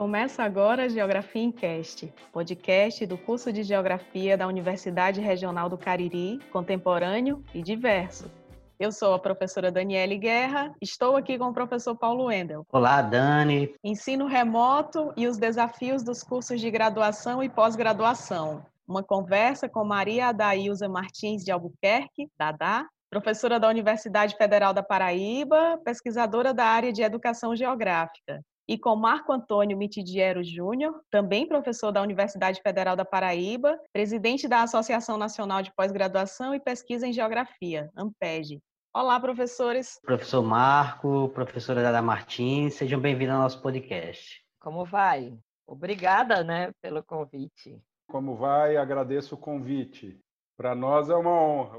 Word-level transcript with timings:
Começa 0.00 0.42
agora 0.42 0.88
Geografia 0.88 1.42
em 1.42 1.52
Cast, 1.52 2.10
podcast 2.32 3.04
do 3.04 3.18
curso 3.18 3.52
de 3.52 3.62
Geografia 3.62 4.34
da 4.34 4.46
Universidade 4.46 5.20
Regional 5.20 5.68
do 5.68 5.76
Cariri, 5.76 6.40
contemporâneo 6.50 7.44
e 7.52 7.60
diverso. 7.60 8.30
Eu 8.78 8.92
sou 8.92 9.12
a 9.12 9.18
professora 9.18 9.70
Daniele 9.70 10.16
Guerra, 10.16 10.74
estou 10.80 11.16
aqui 11.16 11.36
com 11.36 11.48
o 11.48 11.52
professor 11.52 11.94
Paulo 11.94 12.28
Wendel. 12.28 12.64
Olá, 12.72 13.02
Dani. 13.02 13.74
Ensino 13.84 14.26
remoto 14.26 15.12
e 15.18 15.26
os 15.26 15.36
desafios 15.36 16.02
dos 16.02 16.22
cursos 16.22 16.58
de 16.62 16.70
graduação 16.70 17.42
e 17.42 17.50
pós-graduação. 17.50 18.64
Uma 18.88 19.02
conversa 19.02 19.68
com 19.68 19.84
Maria 19.84 20.28
Adailza 20.28 20.88
Martins 20.88 21.44
de 21.44 21.52
Albuquerque, 21.52 22.26
Dadá, 22.38 22.86
professora 23.10 23.60
da 23.60 23.68
Universidade 23.68 24.34
Federal 24.38 24.72
da 24.72 24.82
Paraíba, 24.82 25.78
pesquisadora 25.84 26.54
da 26.54 26.64
área 26.64 26.90
de 26.90 27.02
Educação 27.02 27.54
Geográfica 27.54 28.40
e 28.70 28.78
com 28.78 28.94
Marco 28.94 29.32
Antônio 29.32 29.76
Mitidiero 29.76 30.44
Júnior, 30.44 31.02
também 31.10 31.44
professor 31.44 31.90
da 31.90 32.00
Universidade 32.00 32.62
Federal 32.62 32.94
da 32.94 33.04
Paraíba, 33.04 33.76
presidente 33.92 34.46
da 34.46 34.62
Associação 34.62 35.18
Nacional 35.18 35.60
de 35.60 35.74
Pós-Graduação 35.74 36.54
e 36.54 36.60
Pesquisa 36.60 37.04
em 37.04 37.12
Geografia, 37.12 37.90
AMPEG. 37.96 38.60
Olá, 38.94 39.18
professores. 39.18 39.98
Professor 40.04 40.40
Marco, 40.40 41.30
professora 41.30 41.82
Dada 41.82 42.00
Martins, 42.00 42.74
sejam 42.74 43.00
bem-vindos 43.00 43.34
ao 43.34 43.42
nosso 43.42 43.60
podcast. 43.60 44.40
Como 44.60 44.84
vai? 44.84 45.36
Obrigada, 45.66 46.44
né, 46.44 46.70
pelo 46.80 47.02
convite. 47.02 47.76
Como 48.08 48.36
vai? 48.36 48.76
Agradeço 48.76 49.34
o 49.34 49.38
convite. 49.38 50.16
Para 50.56 50.76
nós 50.76 51.10
é 51.10 51.16
uma 51.16 51.32
honra. 51.32 51.78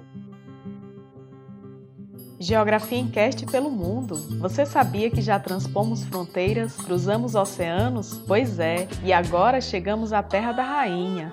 Geografia 2.41 2.98
em 2.98 3.08
Cast 3.08 3.45
pelo 3.45 3.70
mundo. 3.70 4.16
Você 4.40 4.66
sabia 4.66 5.12
que 5.12 5.22
já 5.22 5.40
transpomos 5.40 6.04
fronteiras, 6.04 6.76
cruzamos 6.76 7.35
oceanos? 7.35 8.20
Pois 8.27 8.57
é, 8.57 8.88
e 9.04 9.13
agora 9.13 9.62
chegamos 9.62 10.12
à 10.12 10.24
Terra 10.24 10.52
da 10.52 10.63
Rainha. 10.63 11.32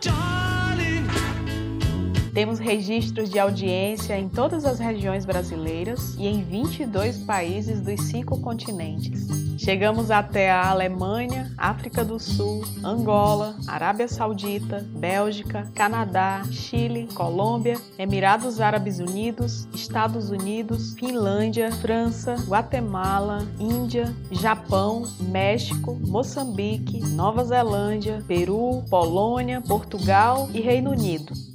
Temos 2.38 2.60
registros 2.60 3.28
de 3.30 3.36
audiência 3.36 4.16
em 4.16 4.28
todas 4.28 4.64
as 4.64 4.78
regiões 4.78 5.24
brasileiras 5.24 6.14
e 6.16 6.28
em 6.28 6.44
22 6.44 7.18
países 7.24 7.80
dos 7.80 8.00
cinco 8.02 8.40
continentes. 8.40 9.26
Chegamos 9.58 10.08
até 10.12 10.48
a 10.48 10.70
Alemanha, 10.70 11.52
África 11.58 12.04
do 12.04 12.20
Sul, 12.20 12.62
Angola, 12.84 13.56
Arábia 13.66 14.06
Saudita, 14.06 14.86
Bélgica, 14.88 15.68
Canadá, 15.74 16.44
Chile, 16.52 17.08
Colômbia, 17.12 17.74
Emirados 17.98 18.60
Árabes 18.60 19.00
Unidos, 19.00 19.66
Estados 19.74 20.30
Unidos, 20.30 20.94
Finlândia, 20.94 21.72
França, 21.72 22.36
Guatemala, 22.46 23.44
Índia, 23.58 24.14
Japão, 24.30 25.02
México, 25.18 25.98
Moçambique, 26.06 27.00
Nova 27.00 27.44
Zelândia, 27.44 28.22
Peru, 28.28 28.84
Polônia, 28.88 29.60
Portugal 29.60 30.48
e 30.54 30.60
Reino 30.60 30.92
Unido. 30.92 31.47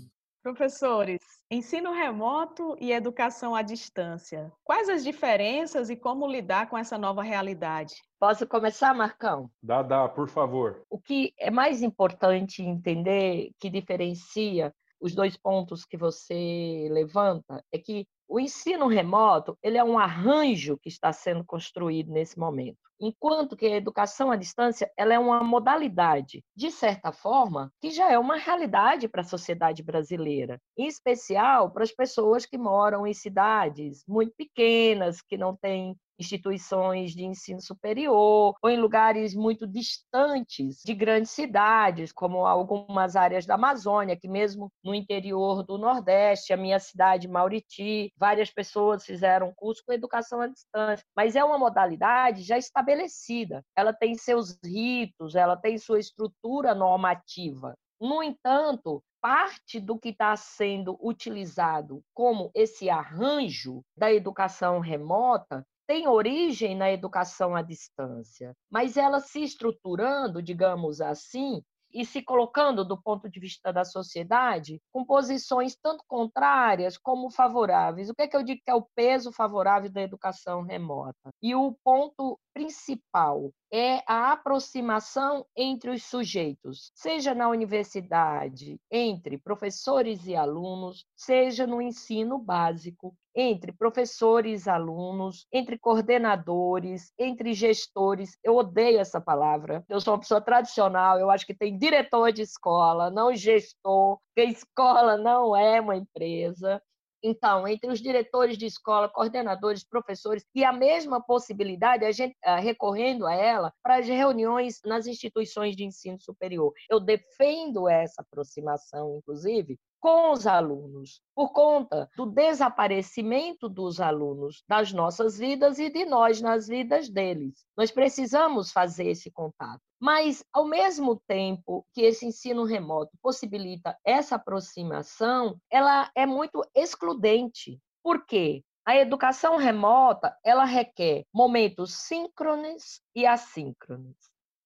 Professores, 0.44 1.22
ensino 1.50 1.94
remoto 1.94 2.76
e 2.78 2.92
educação 2.92 3.56
à 3.56 3.62
distância. 3.62 4.52
Quais 4.62 4.90
as 4.90 5.02
diferenças 5.02 5.90
e 5.90 5.96
como 5.96 6.28
lidar 6.28 6.70
com 6.70 6.78
essa 6.78 6.98
nova 6.98 7.24
realidade? 7.24 7.96
Posso 8.20 8.46
começar, 8.46 8.94
Marcão? 8.94 9.50
Dá, 9.64 9.82
dá, 9.82 10.10
por 10.10 10.28
favor. 10.28 10.84
O 10.90 11.00
que 11.00 11.34
é 11.40 11.50
mais 11.50 11.82
importante 11.82 12.62
entender 12.62 13.52
que 13.58 13.70
diferencia 13.70 14.76
os 15.00 15.16
dois 15.16 15.38
pontos 15.38 15.86
que 15.86 15.96
você 15.96 16.90
levanta 16.92 17.64
é 17.72 17.80
que 17.80 18.06
o 18.28 18.40
ensino 18.40 18.88
remoto 18.88 19.58
ele 19.62 19.78
é 19.78 19.84
um 19.84 19.98
arranjo 19.98 20.78
que 20.78 20.90
está 20.90 21.12
sendo 21.12 21.44
construído 21.44 22.12
nesse 22.12 22.38
momento, 22.38 22.80
enquanto 23.00 23.56
que 23.56 23.66
a 23.66 23.76
educação 23.76 24.32
à 24.32 24.36
distância 24.36 24.92
ela 24.98 25.14
é 25.14 25.20
uma 25.20 25.44
modalidade, 25.44 26.44
de 26.56 26.72
certa 26.72 27.12
forma, 27.12 27.72
que 27.82 27.92
já 27.92 28.12
é 28.12 28.18
uma 28.18 28.38
realidade 28.38 29.08
para 29.08 29.22
a 29.22 29.26
sociedade 29.26 29.84
brasileira, 29.84 30.60
em 30.78 30.88
especial 30.88 31.72
para 31.72 31.84
as 31.84 31.92
pessoas 31.92 32.46
que 32.46 32.58
moram 32.58 33.06
em 33.06 33.14
cidades 33.14 34.04
muito 34.08 34.34
pequenas, 34.38 35.22
que 35.22 35.38
não 35.38 35.56
têm 35.56 35.96
instituições 36.20 37.12
de 37.12 37.24
ensino 37.24 37.62
superior 37.62 38.56
ou 38.62 38.70
em 38.70 38.80
lugares 38.80 39.34
muito 39.34 39.68
distantes 39.68 40.82
de 40.84 40.94
grandes 40.94 41.32
cidades, 41.32 42.12
como 42.12 42.46
algumas 42.46 43.16
áreas 43.16 43.46
da 43.46 43.56
Amazônia, 43.56 44.18
que 44.18 44.28
mesmo 44.28 44.72
no 44.84 44.94
interior 44.94 45.64
do 45.64 45.78
Nordeste, 45.78 46.54
a 46.54 46.58
minha 46.58 46.80
cidade 46.80 47.28
Mauriti, 47.28 48.12
várias 48.18 48.50
pessoas 48.50 49.06
fizeram 49.06 49.54
curso 49.56 49.84
com 49.86 49.94
educação 49.94 50.42
à 50.42 50.48
distância, 50.48 51.06
mas 51.16 51.36
é 51.36 51.44
uma 51.44 51.58
modalidade 51.58 52.44
já 52.44 52.58
estabelecida. 52.58 53.64
Ela 53.76 53.94
tem 53.94 54.16
seus 54.16 54.58
ritos, 54.64 55.36
ela 55.36 55.58
tem 55.58 55.78
sua 55.78 56.00
estrutura 56.00 56.76
normativa. 56.76 57.74
No 58.00 58.22
entanto, 58.22 59.02
parte 59.22 59.80
do 59.80 59.98
que 59.98 60.10
está 60.10 60.36
sendo 60.36 60.98
utilizado 61.02 62.04
como 62.14 62.52
esse 62.54 62.90
arranjo 62.90 63.82
da 63.96 64.12
educação 64.12 64.82
remota 64.82 65.66
tem 65.88 66.08
origem 66.08 66.76
na 66.76 66.92
educação 66.92 67.56
à 67.56 67.62
distância, 67.62 68.56
mas 68.70 68.98
ela 68.98 69.20
se 69.20 69.44
estruturando, 69.44 70.42
digamos 70.42 71.02
assim, 71.02 71.62
e 71.94 72.04
se 72.04 72.22
colocando 72.22 72.84
do 72.84 73.00
ponto 73.00 73.30
de 73.30 73.40
vista 73.40 73.72
da 73.72 73.86
sociedade 73.86 74.82
com 74.92 75.06
posições 75.06 75.76
tanto 75.76 76.04
contrárias 76.08 76.98
como 76.98 77.30
favoráveis. 77.30 78.10
O 78.10 78.16
que 78.16 78.24
é 78.24 78.28
que 78.28 78.36
eu 78.36 78.44
digo 78.44 78.62
que 78.66 78.72
é 78.72 78.76
o 78.76 78.88
peso 78.96 79.32
favorável 79.32 79.92
da 79.92 80.02
educação 80.02 80.64
remota? 80.64 81.30
E 81.42 81.54
o 81.54 81.78
ponto 81.84 82.40
principal 82.54 83.52
é 83.72 84.04
a 84.08 84.32
aproximação 84.32 85.46
entre 85.56 85.92
os 85.92 86.04
sujeitos, 86.04 86.92
seja 86.96 87.34
na 87.34 87.48
universidade, 87.50 88.80
entre 88.92 89.38
professores 89.38 90.26
e 90.26 90.36
alunos, 90.36 91.06
seja 91.16 91.68
no 91.68 91.82
ensino 91.82 92.38
básico, 92.40 93.16
entre 93.36 93.72
professores 93.72 94.68
alunos, 94.68 95.48
entre 95.52 95.78
coordenadores, 95.78 97.12
entre 97.18 97.54
gestores. 97.54 98.38
Eu 98.44 98.56
odeio 98.56 99.00
essa 99.00 99.20
palavra. 99.20 99.84
Eu 99.90 100.00
sou 100.00 100.14
uma 100.14 100.20
pessoa 100.20 100.42
tradicional, 100.42 101.20
eu 101.20 101.30
acho 101.30 101.46
que 101.46 101.54
tem 101.54 101.78
diretor 101.78 102.32
de 102.32 102.42
escola, 102.42 103.10
não 103.10 103.34
gestor, 103.36 104.20
que 104.36 104.42
a 104.42 104.46
escola 104.46 105.18
não 105.18 105.56
é 105.56 105.82
uma 105.82 105.96
empresa. 105.96 106.82
Então, 107.26 107.66
entre 107.66 107.90
os 107.90 108.02
diretores 108.02 108.58
de 108.58 108.66
escola, 108.66 109.08
coordenadores, 109.08 109.88
professores, 109.88 110.46
e 110.54 110.66
a 110.66 110.74
mesma 110.74 111.24
possibilidade, 111.24 112.04
a 112.04 112.12
gente 112.12 112.36
uh, 112.46 112.62
recorrendo 112.62 113.26
a 113.26 113.34
ela 113.34 113.74
para 113.82 113.96
as 113.96 114.08
reuniões 114.08 114.82
nas 114.86 115.08
instituições 115.08 115.74
de 115.74 115.86
ensino 115.86 116.20
superior. 116.20 116.74
Eu 116.90 117.00
defendo 117.00 117.88
essa 117.88 118.22
aproximação, 118.22 119.20
inclusive, 119.20 119.80
com 120.04 120.34
os 120.34 120.46
alunos, 120.46 121.22
por 121.34 121.54
conta 121.54 122.10
do 122.18 122.26
desaparecimento 122.26 123.70
dos 123.70 124.02
alunos 124.02 124.62
das 124.68 124.92
nossas 124.92 125.38
vidas 125.38 125.80
e 125.80 125.90
de 125.90 126.04
nós 126.04 126.42
nas 126.42 126.68
vidas 126.68 127.08
deles. 127.08 127.66
Nós 127.78 127.90
precisamos 127.90 128.70
fazer 128.70 129.08
esse 129.08 129.32
contato. 129.32 129.80
Mas, 129.98 130.44
ao 130.52 130.66
mesmo 130.66 131.22
tempo 131.26 131.86
que 131.94 132.02
esse 132.02 132.26
ensino 132.26 132.66
remoto 132.66 133.18
possibilita 133.22 133.98
essa 134.04 134.36
aproximação, 134.36 135.58
ela 135.72 136.12
é 136.14 136.26
muito 136.26 136.62
excludente. 136.76 137.80
Por 138.04 138.26
quê? 138.26 138.62
A 138.86 138.98
educação 138.98 139.56
remota, 139.56 140.38
ela 140.44 140.66
requer 140.66 141.24
momentos 141.34 141.94
síncronos 141.94 143.00
e 143.16 143.26
assíncronos. 143.26 144.18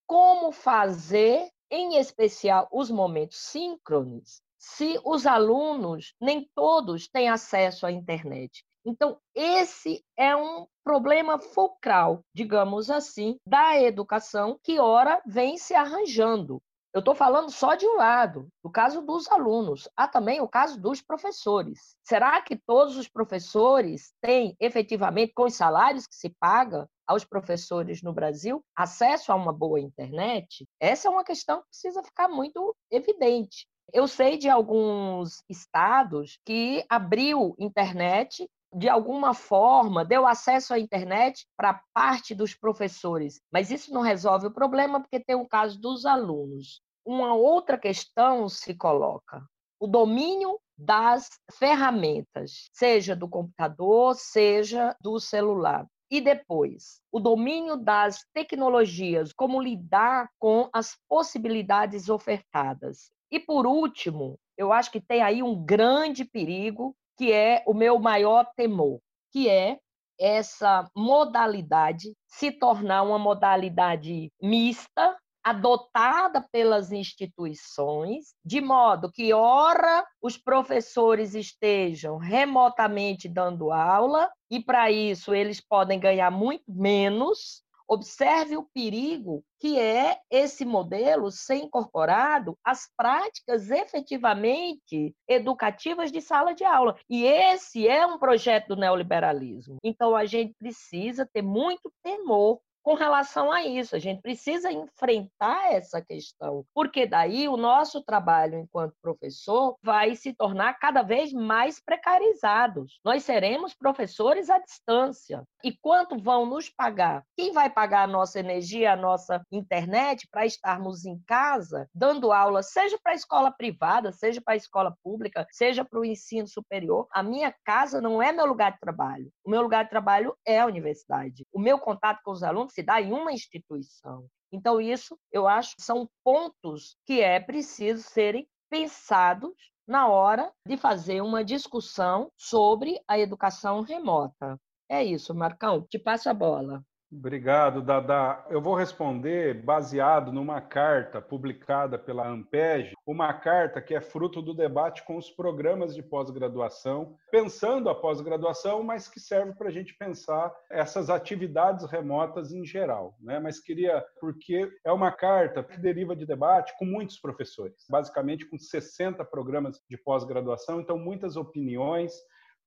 Como 0.07 0.51
fazer, 0.51 1.47
em 1.69 1.97
especial 1.99 2.67
os 2.71 2.89
momentos 2.89 3.37
síncronos, 3.37 4.41
se 4.69 5.00
os 5.05 5.25
alunos, 5.25 6.13
nem 6.19 6.50
todos, 6.53 7.07
têm 7.07 7.29
acesso 7.29 7.85
à 7.85 7.91
internet. 7.91 8.66
Então, 8.85 9.17
esse 9.33 10.03
é 10.17 10.35
um 10.35 10.67
problema 10.83 11.39
fulcral, 11.39 12.21
digamos 12.33 12.89
assim, 12.89 13.38
da 13.45 13.81
educação 13.81 14.59
que, 14.62 14.77
ora, 14.80 15.21
vem 15.25 15.57
se 15.57 15.74
arranjando. 15.74 16.62
Eu 16.94 17.00
estou 17.00 17.15
falando 17.15 17.50
só 17.50 17.75
de 17.75 17.86
um 17.86 17.95
lado, 17.95 18.50
do 18.63 18.69
caso 18.69 19.01
dos 19.01 19.30
alunos. 19.31 19.88
Há 19.95 20.07
também 20.07 20.41
o 20.41 20.47
caso 20.47 20.80
dos 20.80 21.01
professores. 21.01 21.95
Será 22.03 22.41
que 22.41 22.57
todos 22.57 22.97
os 22.97 23.07
professores 23.07 24.13
têm, 24.21 24.56
efetivamente, 24.59 25.33
com 25.33 25.44
os 25.44 25.56
salários 25.56 26.06
que 26.06 26.15
se 26.15 26.30
paga 26.39 26.89
aos 27.06 27.24
professores 27.24 28.01
no 28.01 28.13
Brasil, 28.13 28.63
acesso 28.75 29.31
a 29.31 29.36
uma 29.36 29.53
boa 29.53 29.80
internet? 29.80 30.65
Essa 30.80 31.07
é 31.07 31.12
uma 31.12 31.24
questão 31.24 31.62
que 31.62 31.69
precisa 31.69 32.03
ficar 32.03 32.27
muito 32.27 32.75
evidente. 32.91 33.65
Eu 33.94 34.07
sei 34.07 34.38
de 34.38 34.50
alguns 34.50 35.44
estados 35.50 36.39
que 36.45 36.86
abriu 36.89 37.56
internet 37.57 38.50
de 38.74 38.89
alguma 38.89 39.34
forma, 39.34 40.04
deu 40.04 40.28
acesso 40.28 40.74
à 40.74 40.80
internet 40.80 41.48
para 41.56 41.81
parte 41.94 42.36
dos 42.36 42.54
professores, 42.54 43.39
mas 43.51 43.72
isso 43.72 43.94
não 43.94 44.01
resolve 44.01 44.48
o 44.48 44.54
problema 44.54 45.00
porque 45.00 45.19
tem 45.19 45.36
o 45.36 45.48
caso 45.48 45.80
dos 45.80 46.06
alunos. 46.06 46.81
Uma 47.06 47.34
outra 47.34 47.78
questão 47.78 48.50
se 48.50 48.75
coloca: 48.75 49.42
o 49.80 49.88
domínio 49.88 50.60
das 50.78 51.30
ferramentas, 51.54 52.69
seja 52.74 53.16
do 53.16 53.28
computador, 53.28 54.16
seja 54.16 54.95
do 55.01 55.19
celular. 55.19 55.88
E 56.10 56.22
depois, 56.22 57.01
o 57.12 57.19
domínio 57.19 57.75
das 57.75 58.24
tecnologias, 58.34 59.34
como 59.34 59.62
lidar 59.62 60.30
com 60.39 60.69
as 60.72 60.98
possibilidades 61.10 62.10
ofertadas. 62.10 63.12
E 63.31 63.39
por 63.39 63.65
último, 63.68 64.38
eu 64.57 64.71
acho 64.71 64.91
que 64.91 65.01
tem 65.01 65.21
aí 65.21 65.44
um 65.44 65.63
grande 65.63 66.25
perigo, 66.25 66.95
que 67.18 67.31
é 67.31 67.63
o 67.68 67.74
meu 67.74 68.00
maior 68.00 68.45
temor, 68.56 69.00
que 69.31 69.50
é 69.50 69.77
essa 70.19 70.89
modalidade 70.95 72.13
se 72.27 72.51
tornar 72.51 73.03
uma 73.03 73.19
modalidade 73.19 74.31
mista, 74.41 75.15
adotada 75.44 76.45
pelas 76.51 76.91
instituições, 76.91 78.33
de 78.44 78.59
modo 78.59 79.09
que, 79.09 79.31
ora, 79.33 80.06
os 80.21 80.38
professores 80.38 81.35
estejam 81.35 82.18
remotamente 82.18 83.29
dando 83.29 83.71
aula, 83.71 84.29
e 84.51 84.59
para 84.62 84.91
isso 84.91 85.33
eles 85.33 85.62
podem 85.62 86.00
ganhar 86.00 86.29
muito 86.31 86.65
menos, 86.68 87.63
Observe 87.88 88.57
o 88.57 88.68
perigo 88.74 89.44
que 89.60 89.80
é 89.80 90.19
esse 90.30 90.66
modelo 90.66 91.31
ser 91.31 91.56
incorporado 91.56 92.57
às 92.63 92.89
práticas 92.95 93.72
efetivamente 93.72 95.16
educativas 95.28 96.12
de 96.12 96.22
sala 96.22 96.54
de 96.54 96.63
aula. 96.63 96.95
E 97.10 97.24
esse 97.25 97.88
é 97.88 98.06
um 98.06 98.19
projeto 98.19 98.69
do 98.69 98.75
neoliberalismo. 98.75 99.78
Então, 99.84 100.16
a 100.16 100.25
gente 100.25 100.54
precisa 100.60 101.28
ter 101.31 101.42
muito 101.42 101.92
temor 102.04 102.60
com 102.88 102.94
relação 102.94 103.51
a 103.51 103.66
isso. 103.66 103.98
A 103.98 104.00
gente 104.00 104.22
precisa 104.22 104.72
enfrentar 104.72 105.74
essa 105.74 106.01
questão, 106.01 106.63
porque 106.74 107.06
daí 107.06 107.50
o 107.50 107.57
nosso 107.57 108.01
trabalho 108.01 108.57
enquanto 108.57 108.95
professor 109.01 109.75
vai 109.84 110.16
se 110.16 110.34
tornar 110.34 110.80
cada 110.80 111.01
vez 111.01 111.34
mais 111.34 111.84
precarizados. 111.84 113.01
Nós 113.04 113.25
seremos 113.25 113.74
professores 113.74 114.50
à 114.50 114.57
distância. 114.57 115.44
E 115.66 115.74
quanto 115.81 116.18
vão 116.18 116.45
nos 116.45 116.69
pagar? 116.69 117.25
Quem 117.36 117.51
vai 117.51 117.69
pagar 117.69 118.04
a 118.04 118.07
nossa 118.07 118.39
energia, 118.39 118.94
a 118.94 118.95
nossa 118.95 119.44
internet 119.51 120.25
para 120.31 120.45
estarmos 120.45 121.04
em 121.04 121.19
casa 121.28 121.89
dando 121.94 122.31
aula, 122.31 122.63
seja 122.63 122.98
para 123.04 123.12
a 123.12 123.16
escola 123.16 123.51
privada, 123.51 124.13
seja 124.13 124.39
para 124.39 124.54
a 124.54 124.57
escola 124.57 124.95
pública, 125.04 125.45
seja 125.51 125.84
para 125.84 126.00
o 126.00 126.06
ensino 126.06 126.48
superior? 126.48 127.06
A 127.12 127.22
minha 127.22 127.54
casa 127.66 128.00
não 128.00 128.24
é 128.24 128.31
meu 128.31 128.45
lugar 128.45 128.72
de 128.72 128.80
trabalho. 128.80 129.30
O 129.44 129.50
meu 129.50 129.62
lugar 129.62 129.84
de 129.84 129.89
trabalho 129.89 130.34
é 130.45 130.62
a 130.62 130.66
universidade. 130.66 131.45
O 131.51 131.60
meu 131.60 131.78
contato 131.78 132.22
com 132.24 132.31
os 132.31 132.44
alunos 132.44 132.76
se 132.77 132.83
dá 132.83 133.01
em 133.01 133.12
uma 133.12 133.31
instituição. 133.31 134.27
Então, 134.51 134.79
isso, 134.79 135.18
eu 135.31 135.47
acho, 135.47 135.74
são 135.79 136.07
pontos 136.24 136.95
que 137.07 137.21
é 137.21 137.39
preciso 137.39 138.03
serem 138.03 138.47
pensados 138.69 139.51
na 139.88 140.07
hora 140.07 140.53
de 140.63 140.77
fazer 140.77 141.21
uma 141.21 141.44
discussão 141.44 142.31
sobre 142.38 143.01
a 143.07 143.18
educação 143.18 143.81
remota. 143.81 144.59
É 144.88 145.03
isso, 145.03 145.33
Marcão, 145.33 145.88
te 145.89 145.97
passo 145.97 146.29
a 146.29 146.35
bola. 146.35 146.85
Obrigado, 147.09 147.81
Dada. 147.81 148.45
Eu 148.50 148.62
vou 148.62 148.75
responder 148.75 149.63
baseado 149.63 150.30
numa 150.30 150.59
carta 150.59 151.21
publicada 151.21 151.98
pela 151.98 152.27
Ampeg, 152.27 152.92
uma 153.06 153.33
carta 153.33 153.81
que 153.81 153.95
é 153.95 154.01
fruto 154.01 154.42
do 154.42 154.54
debate 154.54 155.06
com 155.06 155.15
os 155.15 155.30
programas 155.30 155.95
de 155.95 156.04
pós-graduação, 156.04 157.15
pensando 157.31 157.89
a 157.89 157.95
pós-graduação, 157.95 158.83
mas 158.83 159.07
que 159.07 159.21
serve 159.21 159.54
para 159.54 159.69
a 159.69 159.71
gente 159.71 159.94
pensar 159.98 160.54
essas 160.69 161.09
atividades 161.09 161.86
remotas 161.89 162.51
em 162.51 162.65
geral. 162.65 163.15
Né? 163.21 163.39
Mas 163.39 163.57
queria, 163.57 164.06
porque 164.19 164.69
é 164.83 164.92
uma 164.92 165.12
carta 165.12 165.63
que 165.63 165.80
deriva 165.80 166.13
de 166.13 166.25
debate 166.25 166.77
com 166.77 166.83
muitos 166.83 167.18
professores, 167.18 167.86
basicamente 167.89 168.45
com 168.45 168.57
60 168.57 169.24
programas 169.24 169.81
de 169.89 169.98
pós-graduação, 169.98 170.81
então 170.81 170.98
muitas 170.98 171.38
opiniões 171.38 172.12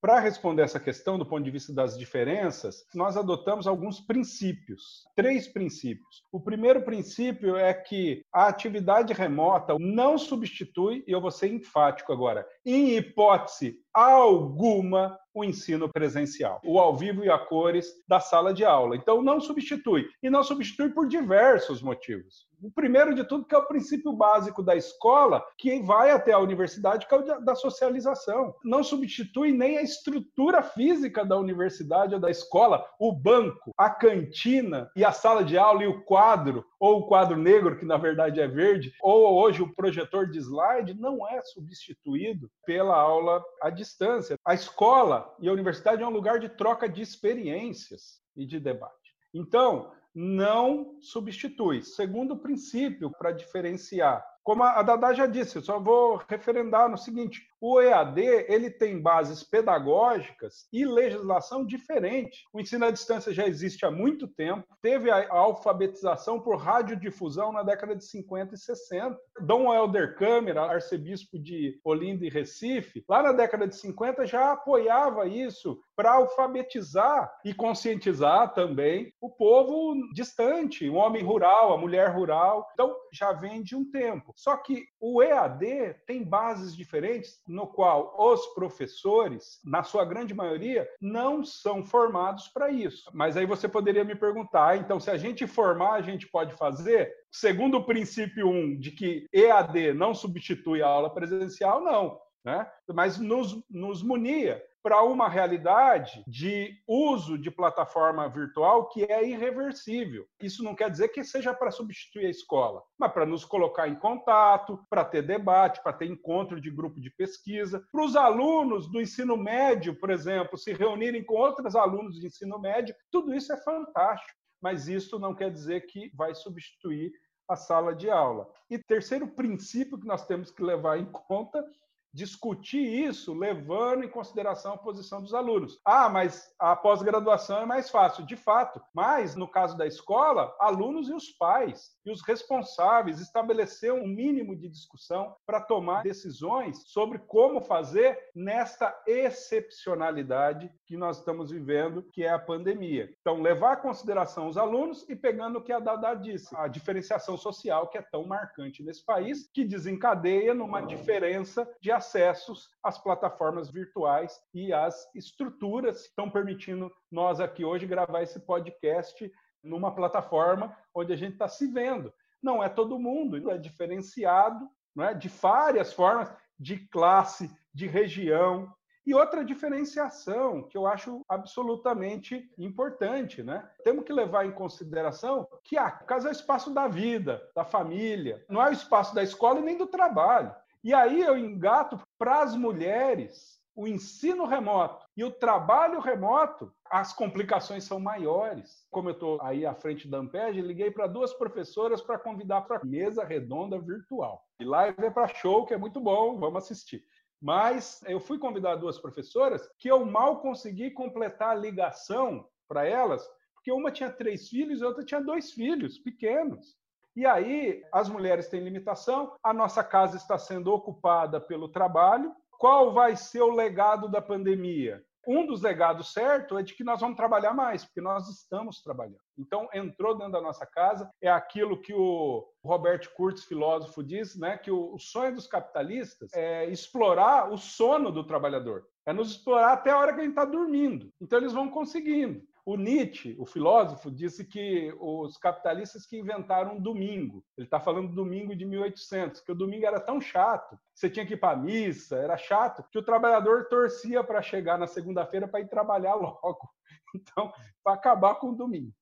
para 0.01 0.19
responder 0.19 0.63
essa 0.63 0.79
questão 0.79 1.17
do 1.17 1.25
ponto 1.25 1.43
de 1.43 1.51
vista 1.51 1.71
das 1.71 1.97
diferenças, 1.97 2.83
nós 2.93 3.15
adotamos 3.15 3.67
alguns 3.67 3.99
princípios, 4.01 5.05
três 5.15 5.47
princípios. 5.47 6.23
O 6.31 6.39
primeiro 6.39 6.81
princípio 6.81 7.55
é 7.55 7.71
que 7.71 8.25
a 8.33 8.47
atividade 8.47 9.13
remota 9.13 9.77
não 9.79 10.17
substitui, 10.17 11.03
e 11.07 11.11
eu 11.11 11.21
vou 11.21 11.29
ser 11.29 11.53
enfático 11.53 12.11
agora, 12.11 12.47
em 12.65 12.97
hipótese 12.97 13.77
alguma 13.93 15.19
o 15.33 15.43
ensino 15.43 15.89
presencial, 15.89 16.59
o 16.63 16.79
ao 16.79 16.95
vivo 16.95 17.23
e 17.23 17.29
a 17.29 17.37
cores 17.37 17.87
da 18.07 18.19
sala 18.19 18.53
de 18.53 18.65
aula. 18.65 18.95
Então, 18.95 19.21
não 19.21 19.39
substitui. 19.39 20.05
E 20.21 20.29
não 20.29 20.43
substitui 20.43 20.89
por 20.89 21.07
diversos 21.07 21.81
motivos. 21.81 22.49
O 22.61 22.71
primeiro 22.71 23.15
de 23.15 23.23
tudo, 23.23 23.45
que 23.45 23.55
é 23.55 23.57
o 23.57 23.65
princípio 23.65 24.13
básico 24.13 24.61
da 24.61 24.75
escola, 24.75 25.43
que 25.57 25.81
vai 25.81 26.11
até 26.11 26.31
a 26.31 26.39
universidade, 26.39 27.07
que 27.07 27.15
é 27.15 27.17
o 27.17 27.41
da 27.41 27.55
socialização. 27.55 28.53
Não 28.63 28.83
substitui 28.83 29.51
nem 29.51 29.77
a 29.77 29.81
estrutura 29.81 30.61
física 30.61 31.25
da 31.25 31.37
universidade 31.37 32.13
ou 32.13 32.19
da 32.19 32.29
escola, 32.29 32.85
o 32.99 33.11
banco, 33.11 33.71
a 33.75 33.89
cantina 33.89 34.91
e 34.95 35.03
a 35.03 35.11
sala 35.11 35.43
de 35.43 35.57
aula 35.57 35.83
e 35.83 35.87
o 35.87 36.03
quadro, 36.03 36.63
ou 36.81 36.97
o 36.97 37.05
quadro 37.05 37.37
negro, 37.37 37.77
que 37.77 37.85
na 37.85 37.95
verdade 37.95 38.41
é 38.41 38.47
verde, 38.47 38.91
ou 39.03 39.39
hoje 39.39 39.61
o 39.61 39.71
projetor 39.75 40.27
de 40.27 40.39
slide, 40.39 40.95
não 40.95 41.27
é 41.29 41.39
substituído 41.43 42.49
pela 42.65 42.95
aula 42.95 43.43
à 43.61 43.69
distância. 43.69 44.35
A 44.43 44.55
escola 44.55 45.31
e 45.39 45.47
a 45.47 45.53
universidade 45.53 46.01
é 46.01 46.07
um 46.07 46.11
lugar 46.11 46.39
de 46.39 46.49
troca 46.49 46.89
de 46.89 46.99
experiências 46.99 48.19
e 48.35 48.47
de 48.47 48.59
debate. 48.59 49.15
Então, 49.31 49.91
não 50.13 50.97
substitui. 50.99 51.83
Segundo 51.83 52.39
princípio, 52.39 53.11
para 53.11 53.31
diferenciar, 53.31 54.25
como 54.43 54.63
a 54.63 54.81
Dada 54.81 55.13
já 55.13 55.27
disse, 55.27 55.57
eu 55.57 55.61
só 55.61 55.79
vou 55.79 56.21
referendar 56.27 56.89
no 56.89 56.97
seguinte: 56.97 57.47
o 57.59 57.79
EAD 57.79 58.19
ele 58.47 58.71
tem 58.71 58.99
bases 58.99 59.43
pedagógicas 59.43 60.67
e 60.73 60.83
legislação 60.83 61.63
diferente. 61.63 62.43
O 62.51 62.59
ensino 62.59 62.85
à 62.85 62.91
distância 62.91 63.31
já 63.31 63.45
existe 63.45 63.85
há 63.85 63.91
muito 63.91 64.27
tempo. 64.27 64.65
Teve 64.81 65.11
a 65.11 65.31
alfabetização 65.31 66.39
por 66.39 66.57
radiodifusão 66.57 67.51
na 67.51 67.61
década 67.61 67.95
de 67.95 68.03
50 68.03 68.55
e 68.55 68.57
60. 68.57 69.17
Dom 69.41 69.71
Helder 69.71 70.15
Câmara, 70.15 70.63
arcebispo 70.63 71.37
de 71.37 71.79
Olinda 71.83 72.25
e 72.25 72.29
Recife, 72.29 73.05
lá 73.07 73.21
na 73.21 73.31
década 73.31 73.67
de 73.67 73.75
50 73.75 74.25
já 74.25 74.53
apoiava 74.53 75.27
isso 75.27 75.79
para 75.95 76.13
alfabetizar 76.13 77.31
e 77.45 77.53
conscientizar 77.53 78.55
também 78.55 79.13
o 79.21 79.29
povo 79.29 79.95
distante, 80.13 80.89
o 80.89 80.95
homem 80.95 81.23
rural, 81.23 81.73
a 81.73 81.77
mulher 81.77 82.09
rural. 82.09 82.67
Então 82.73 82.95
já 83.13 83.31
vem 83.33 83.61
de 83.61 83.75
um 83.75 83.85
tempo. 83.89 84.30
Só 84.35 84.55
que 84.57 84.85
o 84.99 85.21
EAD 85.21 85.95
tem 86.05 86.23
bases 86.23 86.75
diferentes 86.75 87.41
no 87.47 87.67
qual 87.67 88.15
os 88.17 88.45
professores, 88.53 89.59
na 89.63 89.83
sua 89.83 90.05
grande 90.05 90.33
maioria, 90.33 90.87
não 90.99 91.43
são 91.43 91.83
formados 91.83 92.47
para 92.47 92.69
isso. 92.69 93.09
Mas 93.13 93.37
aí 93.37 93.45
você 93.45 93.67
poderia 93.67 94.03
me 94.03 94.15
perguntar, 94.15 94.69
ah, 94.69 94.77
então 94.77 94.99
se 94.99 95.09
a 95.09 95.17
gente 95.17 95.47
formar, 95.47 95.93
a 95.93 96.01
gente 96.01 96.27
pode 96.27 96.53
fazer? 96.55 97.13
Segundo 97.31 97.77
o 97.77 97.85
princípio 97.85 98.47
1 98.47 98.51
um, 98.51 98.77
de 98.77 98.91
que 98.91 99.27
EAD 99.33 99.93
não 99.93 100.13
substitui 100.13 100.81
a 100.81 100.87
aula 100.87 101.13
presencial, 101.13 101.81
não. 101.81 102.19
Né? 102.43 102.67
Mas 102.93 103.19
nos, 103.19 103.63
nos 103.69 104.01
munia 104.01 104.63
para 104.83 105.03
uma 105.03 105.29
realidade 105.29 106.23
de 106.27 106.81
uso 106.87 107.37
de 107.37 107.51
plataforma 107.51 108.27
virtual 108.27 108.89
que 108.89 109.03
é 109.03 109.27
irreversível. 109.27 110.25
Isso 110.41 110.63
não 110.63 110.75
quer 110.75 110.89
dizer 110.89 111.09
que 111.09 111.23
seja 111.23 111.53
para 111.53 111.71
substituir 111.71 112.25
a 112.25 112.29
escola, 112.29 112.81
mas 112.97 113.11
para 113.11 113.25
nos 113.25 113.45
colocar 113.45 113.87
em 113.87 113.95
contato, 113.95 114.83
para 114.89 115.05
ter 115.05 115.21
debate, 115.21 115.81
para 115.83 115.93
ter 115.93 116.05
encontro 116.05 116.59
de 116.59 116.71
grupo 116.71 116.99
de 116.99 117.09
pesquisa, 117.11 117.85
para 117.91 118.03
os 118.03 118.15
alunos 118.15 118.89
do 118.89 118.99
ensino 118.99 119.37
médio, 119.37 119.99
por 119.99 120.09
exemplo, 120.09 120.57
se 120.57 120.73
reunirem 120.73 121.23
com 121.23 121.35
outros 121.35 121.75
alunos 121.75 122.19
de 122.19 122.27
ensino 122.27 122.59
médio, 122.59 122.95
tudo 123.11 123.33
isso 123.33 123.53
é 123.53 123.57
fantástico, 123.57 124.39
mas 124.61 124.87
isso 124.87 125.19
não 125.19 125.35
quer 125.35 125.51
dizer 125.51 125.81
que 125.81 126.11
vai 126.15 126.33
substituir 126.33 127.11
a 127.47 127.55
sala 127.55 127.93
de 127.93 128.09
aula. 128.09 128.47
E 128.69 128.77
terceiro 128.77 129.27
princípio 129.27 129.99
que 129.99 130.07
nós 130.07 130.25
temos 130.25 130.49
que 130.51 130.63
levar 130.63 130.97
em 130.97 131.05
conta 131.05 131.63
discutir 132.13 132.81
isso 132.81 133.33
levando 133.33 134.03
em 134.03 134.09
consideração 134.09 134.73
a 134.73 134.77
posição 134.77 135.21
dos 135.21 135.33
alunos. 135.33 135.79
Ah, 135.85 136.09
mas 136.09 136.53
a 136.59 136.75
pós-graduação 136.75 137.59
é 137.59 137.65
mais 137.65 137.89
fácil, 137.89 138.25
de 138.25 138.35
fato, 138.35 138.81
mas 138.93 139.35
no 139.35 139.47
caso 139.47 139.77
da 139.77 139.87
escola, 139.87 140.53
alunos 140.59 141.09
e 141.09 141.13
os 141.13 141.29
pais 141.29 141.91
e 142.05 142.11
os 142.11 142.21
responsáveis 142.21 143.19
estabelecer 143.19 143.93
um 143.93 144.07
mínimo 144.07 144.55
de 144.55 144.67
discussão 144.67 145.35
para 145.45 145.61
tomar 145.61 146.03
decisões 146.03 146.83
sobre 146.87 147.19
como 147.19 147.61
fazer 147.61 148.17
nesta 148.35 148.95
excepcionalidade 149.05 150.71
que 150.85 150.97
nós 150.97 151.19
estamos 151.19 151.51
vivendo, 151.51 152.03
que 152.11 152.23
é 152.23 152.29
a 152.29 152.39
pandemia. 152.39 153.13
Então, 153.21 153.41
levar 153.41 153.77
em 153.77 153.81
consideração 153.81 154.47
os 154.47 154.57
alunos 154.57 155.07
e 155.07 155.15
pegando 155.15 155.59
o 155.59 155.63
que 155.63 155.71
a 155.71 155.79
Dada 155.79 156.13
disse, 156.13 156.55
a 156.55 156.67
diferenciação 156.67 157.37
social 157.37 157.87
que 157.87 157.97
é 157.97 158.01
tão 158.01 158.25
marcante 158.25 158.83
nesse 158.83 159.05
país, 159.05 159.49
que 159.53 159.63
desencadeia 159.63 160.53
numa 160.53 160.81
diferença 160.81 161.69
de 161.79 161.91
acessos 162.01 162.69
às 162.83 162.97
plataformas 162.97 163.69
virtuais 163.69 164.41
e 164.53 164.73
às 164.73 165.07
estruturas 165.15 166.01
que 166.01 166.07
estão 166.09 166.29
permitindo 166.29 166.91
nós 167.11 167.39
aqui 167.39 167.63
hoje 167.63 167.85
gravar 167.85 168.23
esse 168.23 168.39
podcast 168.39 169.31
numa 169.63 169.93
plataforma 169.93 170.75
onde 170.95 171.13
a 171.13 171.15
gente 171.15 171.33
está 171.33 171.47
se 171.47 171.67
vendo. 171.67 172.11
Não 172.41 172.63
é 172.63 172.67
todo 172.67 172.99
mundo, 172.99 173.51
é 173.51 173.57
diferenciado 173.57 174.67
não 174.95 175.05
é? 175.05 175.13
de 175.13 175.29
várias 175.29 175.93
formas, 175.93 176.33
de 176.59 176.77
classe, 176.87 177.49
de 177.73 177.87
região, 177.87 178.67
E 179.05 179.15
outra 179.15 179.43
diferenciação 179.43 180.61
que 180.61 180.77
eu 180.77 180.85
acho 180.85 181.25
absolutamente 181.27 182.47
importante, 182.57 183.41
né? 183.41 183.67
Temos 183.83 184.05
que 184.05 184.13
levar 184.13 184.45
em 184.45 184.51
consideração 184.51 185.47
que 185.63 185.75
a 185.75 185.89
casa 185.89 186.27
é 186.27 186.31
o 186.31 186.37
espaço 186.39 186.71
da 186.71 186.87
vida, 186.87 187.41
da 187.55 187.65
família, 187.65 188.45
não 188.47 188.61
é 188.61 188.69
o 188.69 188.73
espaço 188.73 189.15
da 189.15 189.23
escola 189.23 189.59
e 189.59 189.63
nem 189.63 189.75
do 189.75 189.87
trabalho. 189.87 190.53
E 190.83 190.93
aí 190.93 191.21
eu 191.21 191.37
engato 191.37 191.99
para 192.17 192.41
as 192.41 192.55
mulheres 192.55 193.61
o 193.75 193.87
ensino 193.87 194.45
remoto 194.45 195.05
e 195.15 195.23
o 195.23 195.31
trabalho 195.31 195.99
remoto, 195.99 196.73
as 196.89 197.13
complicações 197.13 197.83
são 197.83 197.99
maiores. 197.99 198.85
Como 198.89 199.09
eu 199.09 199.13
estou 199.13 199.41
aí 199.41 199.65
à 199.65 199.73
frente 199.73 200.07
da 200.07 200.17
Ampeg, 200.17 200.59
liguei 200.59 200.91
para 200.91 201.07
duas 201.07 201.33
professoras 201.33 202.01
para 202.01 202.19
convidar 202.19 202.61
para 202.61 202.83
mesa 202.83 203.23
redonda 203.23 203.79
virtual. 203.79 204.45
E 204.59 204.65
live 204.65 205.05
é 205.05 205.09
para 205.09 205.27
show, 205.27 205.65
que 205.65 205.73
é 205.73 205.77
muito 205.77 205.99
bom, 206.01 206.37
vamos 206.37 206.63
assistir. 206.63 207.03
Mas 207.41 208.03
eu 208.05 208.19
fui 208.19 208.37
convidar 208.37 208.75
duas 208.75 208.99
professoras 208.99 209.67
que 209.79 209.89
eu 209.89 210.05
mal 210.05 210.41
consegui 210.41 210.91
completar 210.91 211.51
a 211.51 211.59
ligação 211.59 212.47
para 212.67 212.85
elas, 212.85 213.27
porque 213.53 213.71
uma 213.71 213.91
tinha 213.91 214.11
três 214.11 214.49
filhos 214.49 214.81
e 214.81 214.83
outra 214.83 215.03
tinha 215.03 215.21
dois 215.21 215.51
filhos 215.51 215.97
pequenos. 215.97 216.75
E 217.15 217.25
aí 217.25 217.83
as 217.91 218.07
mulheres 218.07 218.47
têm 218.47 218.63
limitação, 218.63 219.35
a 219.43 219.53
nossa 219.53 219.83
casa 219.83 220.17
está 220.17 220.37
sendo 220.37 220.73
ocupada 220.73 221.39
pelo 221.41 221.67
trabalho. 221.67 222.33
Qual 222.57 222.93
vai 222.93 223.15
ser 223.15 223.41
o 223.41 223.53
legado 223.53 224.07
da 224.07 224.21
pandemia? 224.21 225.03
Um 225.27 225.45
dos 225.45 225.61
legados 225.61 226.13
certo 226.13 226.57
é 226.57 226.63
de 226.63 226.73
que 226.73 226.83
nós 226.83 226.99
vamos 226.99 227.15
trabalhar 227.15 227.53
mais, 227.53 227.85
porque 227.85 228.01
nós 228.01 228.27
estamos 228.27 228.81
trabalhando. 228.81 229.19
Então, 229.37 229.69
entrou 229.73 230.17
dentro 230.17 230.33
da 230.33 230.41
nossa 230.41 230.65
casa, 230.65 231.11
é 231.21 231.29
aquilo 231.29 231.79
que 231.79 231.93
o 231.93 232.47
Robert 232.63 233.07
Kurtz, 233.15 233.43
filósofo, 233.43 234.03
diz, 234.03 234.35
né, 234.35 234.57
que 234.57 234.71
o 234.71 234.97
sonho 234.97 235.35
dos 235.35 235.45
capitalistas 235.45 236.31
é 236.33 236.65
explorar 236.65 237.51
o 237.51 237.57
sono 237.57 238.11
do 238.11 238.25
trabalhador. 238.25 238.87
É 239.05 239.13
nos 239.13 239.31
explorar 239.31 239.73
até 239.73 239.91
a 239.91 239.97
hora 239.97 240.13
que 240.13 240.21
a 240.21 240.23
gente 240.23 240.31
está 240.31 240.45
dormindo. 240.45 241.11
Então, 241.21 241.37
eles 241.37 241.53
vão 241.53 241.69
conseguindo. 241.69 242.41
O 242.63 242.77
Nietzsche, 242.77 243.35
o 243.39 243.45
filósofo, 243.45 244.11
disse 244.11 244.45
que 244.45 244.93
os 244.99 245.35
capitalistas 245.37 246.05
que 246.05 246.19
inventaram 246.19 246.75
um 246.75 246.81
domingo, 246.81 247.43
ele 247.57 247.65
está 247.65 247.79
falando 247.79 248.09
do 248.09 248.15
domingo 248.15 248.55
de 248.55 248.65
1800, 248.65 249.41
que 249.41 249.51
o 249.51 249.55
domingo 249.55 249.85
era 249.85 249.99
tão 249.99 250.21
chato, 250.21 250.77
você 250.93 251.09
tinha 251.09 251.25
que 251.25 251.33
ir 251.33 251.39
para 251.39 251.57
a 251.57 251.59
missa, 251.59 252.17
era 252.17 252.37
chato, 252.37 252.83
que 252.91 252.99
o 252.99 253.03
trabalhador 253.03 253.67
torcia 253.67 254.23
para 254.23 254.41
chegar 254.43 254.77
na 254.77 254.85
segunda-feira 254.85 255.47
para 255.47 255.61
ir 255.61 255.69
trabalhar 255.69 256.13
logo. 256.15 256.69
Então, 257.15 257.51
para 257.83 257.93
acabar 257.93 258.35
com 258.35 258.51
o 258.51 258.55
domingo. 258.55 258.93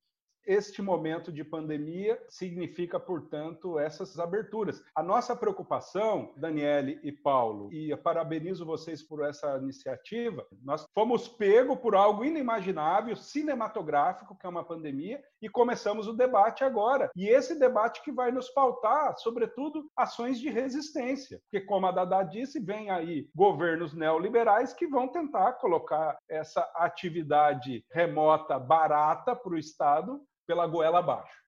Este 0.45 0.81
momento 0.81 1.31
de 1.31 1.43
pandemia 1.43 2.21
significa, 2.27 2.99
portanto, 2.99 3.77
essas 3.77 4.17
aberturas. 4.19 4.83
A 4.95 5.03
nossa 5.03 5.35
preocupação, 5.35 6.33
Daniele 6.35 6.99
e 7.03 7.11
Paulo, 7.11 7.71
e 7.71 7.95
parabenizo 7.97 8.65
vocês 8.65 9.03
por 9.03 9.25
essa 9.25 9.57
iniciativa, 9.57 10.45
nós 10.63 10.85
fomos 10.93 11.27
pego 11.27 11.77
por 11.77 11.95
algo 11.95 12.25
inimaginável, 12.25 13.15
cinematográfico, 13.15 14.35
que 14.35 14.45
é 14.45 14.49
uma 14.49 14.63
pandemia, 14.63 15.21
e 15.41 15.49
começamos 15.49 16.07
o 16.07 16.13
debate 16.13 16.63
agora. 16.63 17.09
E 17.15 17.27
esse 17.27 17.57
debate 17.57 18.01
que 18.03 18.11
vai 18.11 18.31
nos 18.31 18.49
pautar, 18.49 19.17
sobretudo, 19.17 19.89
ações 19.95 20.39
de 20.39 20.49
resistência. 20.49 21.39
Porque, 21.43 21.65
como 21.65 21.87
a 21.87 21.91
Dada 21.91 22.23
disse, 22.23 22.59
vem 22.59 22.89
aí 22.89 23.27
governos 23.35 23.93
neoliberais 23.93 24.73
que 24.73 24.87
vão 24.87 25.07
tentar 25.07 25.53
colocar 25.53 26.17
essa 26.29 26.61
atividade 26.75 27.83
remota 27.91 28.59
barata 28.59 29.35
para 29.35 29.53
o 29.53 29.57
Estado 29.57 30.21
pela 30.47 30.67
goela 30.67 30.99
abaixo. 30.99 31.39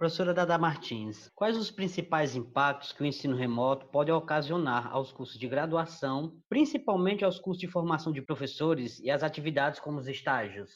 Professora 0.00 0.32
Dada 0.32 0.56
Martins, 0.56 1.30
quais 1.34 1.58
os 1.58 1.70
principais 1.70 2.34
impactos 2.34 2.90
que 2.90 3.02
o 3.02 3.06
ensino 3.06 3.36
remoto 3.36 3.86
pode 3.88 4.10
ocasionar 4.10 4.90
aos 4.90 5.12
cursos 5.12 5.38
de 5.38 5.46
graduação, 5.46 6.40
principalmente 6.48 7.22
aos 7.22 7.38
cursos 7.38 7.60
de 7.60 7.68
formação 7.68 8.10
de 8.10 8.22
professores 8.22 8.98
e 9.00 9.10
às 9.10 9.22
atividades 9.22 9.78
como 9.78 9.98
os 9.98 10.08
estágios? 10.08 10.70